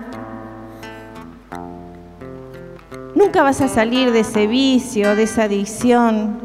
Nunca 3.15 3.43
vas 3.43 3.63
a 3.63 3.69
salir 3.69 4.13
de 4.13 4.21
ese 4.21 4.47
vicio, 4.47 5.17
de 5.17 5.23
esa 5.23 5.45
adicción. 5.45 6.39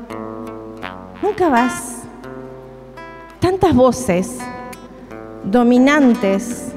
Nunca 1.22 1.50
vas. 1.50 2.04
Tantas 3.42 3.76
voces 3.76 4.38
dominantes 5.44 6.72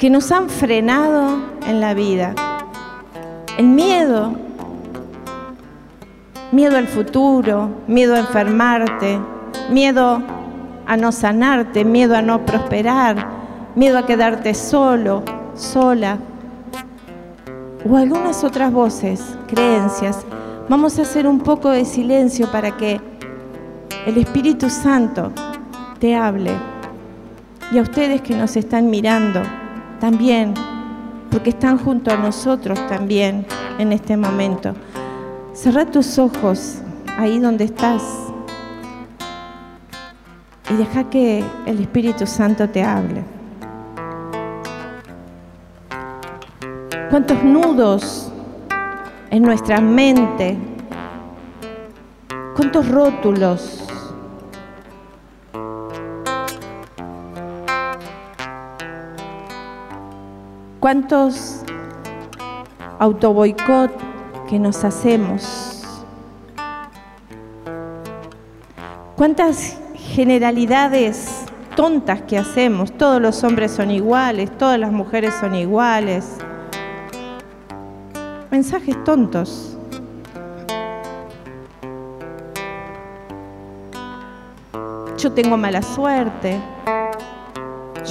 que 0.00 0.08
nos 0.08 0.32
han 0.32 0.48
frenado 0.48 1.36
en 1.66 1.78
la 1.78 1.92
vida. 1.92 2.34
El 3.58 3.66
miedo, 3.66 4.32
miedo 6.52 6.78
al 6.78 6.88
futuro, 6.88 7.68
miedo 7.86 8.14
a 8.14 8.20
enfermarte, 8.20 9.20
miedo 9.68 10.22
a 10.86 10.96
no 10.96 11.12
sanarte, 11.12 11.84
miedo 11.84 12.16
a 12.16 12.22
no 12.22 12.46
prosperar, 12.46 13.26
miedo 13.74 13.98
a 13.98 14.06
quedarte 14.06 14.54
solo, 14.54 15.22
sola, 15.54 16.16
o 17.86 17.94
algunas 17.94 18.42
otras 18.42 18.72
voces, 18.72 19.36
creencias. 19.48 20.24
Vamos 20.70 20.98
a 20.98 21.02
hacer 21.02 21.26
un 21.26 21.40
poco 21.40 21.68
de 21.68 21.84
silencio 21.84 22.50
para 22.50 22.74
que 22.74 22.98
el 24.06 24.16
Espíritu 24.16 24.70
Santo 24.70 25.30
te 25.98 26.16
hable. 26.16 26.52
Y 27.70 27.76
a 27.76 27.82
ustedes 27.82 28.22
que 28.22 28.34
nos 28.34 28.56
están 28.56 28.88
mirando, 28.88 29.42
también, 30.00 30.54
porque 31.30 31.50
están 31.50 31.78
junto 31.78 32.10
a 32.10 32.16
nosotros 32.16 32.78
también 32.88 33.46
en 33.78 33.92
este 33.92 34.16
momento. 34.16 34.74
Cerra 35.52 35.84
tus 35.86 36.18
ojos 36.18 36.78
ahí 37.18 37.38
donde 37.38 37.64
estás 37.64 38.02
y 40.70 40.74
deja 40.74 41.08
que 41.10 41.44
el 41.66 41.80
Espíritu 41.80 42.26
Santo 42.26 42.68
te 42.68 42.82
hable. 42.82 43.22
¿Cuántos 47.10 47.42
nudos 47.42 48.32
en 49.30 49.42
nuestra 49.42 49.80
mente? 49.80 50.56
¿Cuántos 52.54 52.88
rótulos? 52.88 53.89
¿Cuántos 60.90 61.62
autoboicot 62.98 63.92
que 64.48 64.58
nos 64.58 64.82
hacemos? 64.82 65.84
¿Cuántas 69.16 69.78
generalidades 69.94 71.44
tontas 71.76 72.22
que 72.22 72.36
hacemos? 72.36 72.90
Todos 72.90 73.22
los 73.22 73.44
hombres 73.44 73.70
son 73.70 73.92
iguales, 73.92 74.50
todas 74.58 74.80
las 74.80 74.90
mujeres 74.90 75.32
son 75.38 75.54
iguales. 75.54 76.38
Mensajes 78.50 79.04
tontos. 79.04 79.78
Yo 85.18 85.30
tengo 85.30 85.56
mala 85.56 85.82
suerte. 85.82 86.60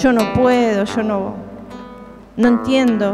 Yo 0.02 0.14
no 0.14 0.32
puedo, 0.32 0.86
yo 0.86 1.04
no 1.04 1.49
no 2.40 2.48
entiendo. 2.48 3.12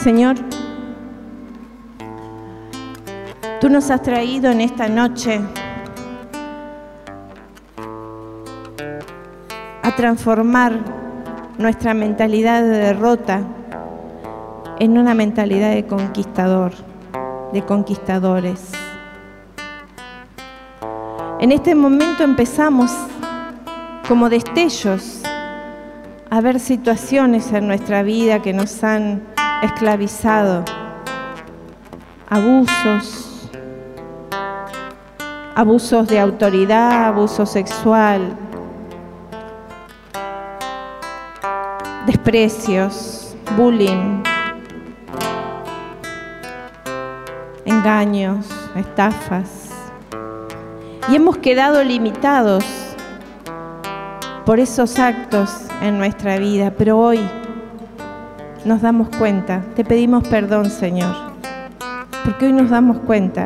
Señor, 0.00 0.36
tú 3.60 3.68
nos 3.68 3.90
has 3.90 4.02
traído 4.02 4.52
en 4.52 4.60
esta 4.60 4.88
noche 4.88 5.40
a 9.82 9.96
transformar 9.96 10.78
nuestra 11.58 11.94
mentalidad 11.94 12.62
de 12.62 12.68
derrota 12.68 13.40
en 14.78 14.98
una 14.98 15.14
mentalidad 15.14 15.74
de 15.74 15.84
conquistador, 15.86 16.72
de 17.52 17.62
conquistadores 17.62 18.71
En 21.42 21.50
este 21.50 21.74
momento 21.74 22.22
empezamos 22.22 22.92
como 24.06 24.30
destellos 24.30 25.22
a 26.30 26.40
ver 26.40 26.60
situaciones 26.60 27.52
en 27.52 27.66
nuestra 27.66 28.04
vida 28.04 28.40
que 28.40 28.52
nos 28.52 28.84
han 28.84 29.24
esclavizado, 29.60 30.64
abusos, 32.28 33.50
abusos 35.56 36.06
de 36.06 36.20
autoridad, 36.20 37.06
abuso 37.08 37.44
sexual, 37.44 38.36
desprecios, 42.06 43.34
bullying, 43.56 44.22
engaños, 47.64 48.46
estafas. 48.76 49.61
Y 51.12 51.16
hemos 51.16 51.36
quedado 51.36 51.84
limitados 51.84 52.64
por 54.46 54.58
esos 54.58 54.98
actos 54.98 55.50
en 55.82 55.98
nuestra 55.98 56.38
vida, 56.38 56.72
pero 56.78 56.98
hoy 56.98 57.20
nos 58.64 58.80
damos 58.80 59.10
cuenta, 59.18 59.60
te 59.76 59.84
pedimos 59.84 60.26
perdón 60.26 60.70
Señor, 60.70 61.14
porque 62.24 62.46
hoy 62.46 62.54
nos 62.54 62.70
damos 62.70 62.96
cuenta 63.00 63.44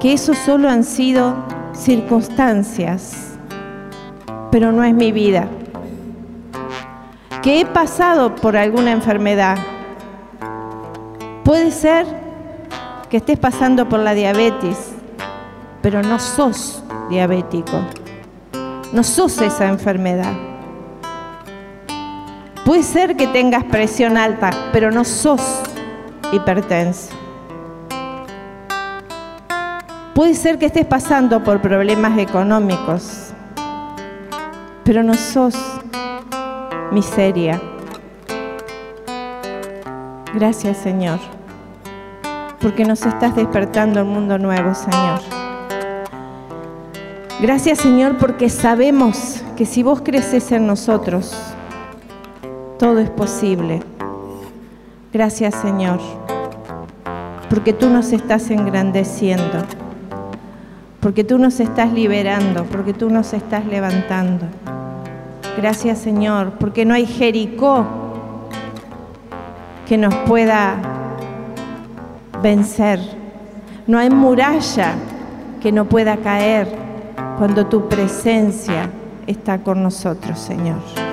que 0.00 0.14
eso 0.14 0.32
solo 0.32 0.70
han 0.70 0.84
sido 0.84 1.36
circunstancias, 1.74 3.36
pero 4.50 4.72
no 4.72 4.84
es 4.84 4.94
mi 4.94 5.12
vida. 5.12 5.46
Que 7.42 7.60
he 7.60 7.66
pasado 7.66 8.34
por 8.36 8.56
alguna 8.56 8.92
enfermedad. 8.92 9.58
Puede 11.44 11.70
ser 11.70 12.06
que 13.10 13.18
estés 13.18 13.38
pasando 13.38 13.86
por 13.86 14.00
la 14.00 14.14
diabetes, 14.14 14.95
pero 15.86 16.02
no 16.02 16.18
sos 16.18 16.82
diabético. 17.08 17.80
No 18.92 19.04
sos 19.04 19.40
esa 19.40 19.68
enfermedad. 19.68 20.32
Puede 22.64 22.82
ser 22.82 23.16
que 23.16 23.28
tengas 23.28 23.62
presión 23.62 24.16
alta, 24.16 24.50
pero 24.72 24.90
no 24.90 25.04
sos 25.04 25.62
hipertenso. 26.32 27.14
Puede 30.12 30.34
ser 30.34 30.58
que 30.58 30.66
estés 30.66 30.86
pasando 30.86 31.44
por 31.44 31.60
problemas 31.60 32.18
económicos, 32.18 33.32
pero 34.82 35.04
no 35.04 35.14
sos 35.14 35.54
miseria. 36.90 37.62
Gracias 40.34 40.78
Señor, 40.78 41.20
porque 42.60 42.84
nos 42.84 43.06
estás 43.06 43.36
despertando 43.36 44.02
un 44.02 44.08
mundo 44.08 44.36
nuevo, 44.36 44.74
Señor. 44.74 45.45
Gracias 47.38 47.80
Señor, 47.80 48.16
porque 48.16 48.48
sabemos 48.48 49.42
que 49.58 49.66
si 49.66 49.82
vos 49.82 50.00
creces 50.00 50.52
en 50.52 50.66
nosotros, 50.66 51.36
todo 52.78 52.98
es 52.98 53.10
posible. 53.10 53.82
Gracias 55.12 55.54
Señor, 55.56 56.00
porque 57.50 57.74
tú 57.74 57.90
nos 57.90 58.14
estás 58.14 58.50
engrandeciendo, 58.50 59.64
porque 61.00 61.24
tú 61.24 61.36
nos 61.36 61.60
estás 61.60 61.92
liberando, 61.92 62.64
porque 62.64 62.94
tú 62.94 63.10
nos 63.10 63.34
estás 63.34 63.66
levantando. 63.66 64.46
Gracias 65.58 65.98
Señor, 65.98 66.52
porque 66.58 66.86
no 66.86 66.94
hay 66.94 67.04
Jericó 67.04 67.84
que 69.86 69.98
nos 69.98 70.14
pueda 70.26 70.76
vencer. 72.42 72.98
No 73.86 73.98
hay 73.98 74.08
muralla 74.08 74.94
que 75.60 75.70
no 75.70 75.84
pueda 75.84 76.16
caer 76.16 76.85
cuando 77.38 77.66
tu 77.66 77.88
presencia 77.88 78.90
está 79.26 79.58
con 79.58 79.82
nosotros, 79.82 80.38
Señor. 80.38 81.05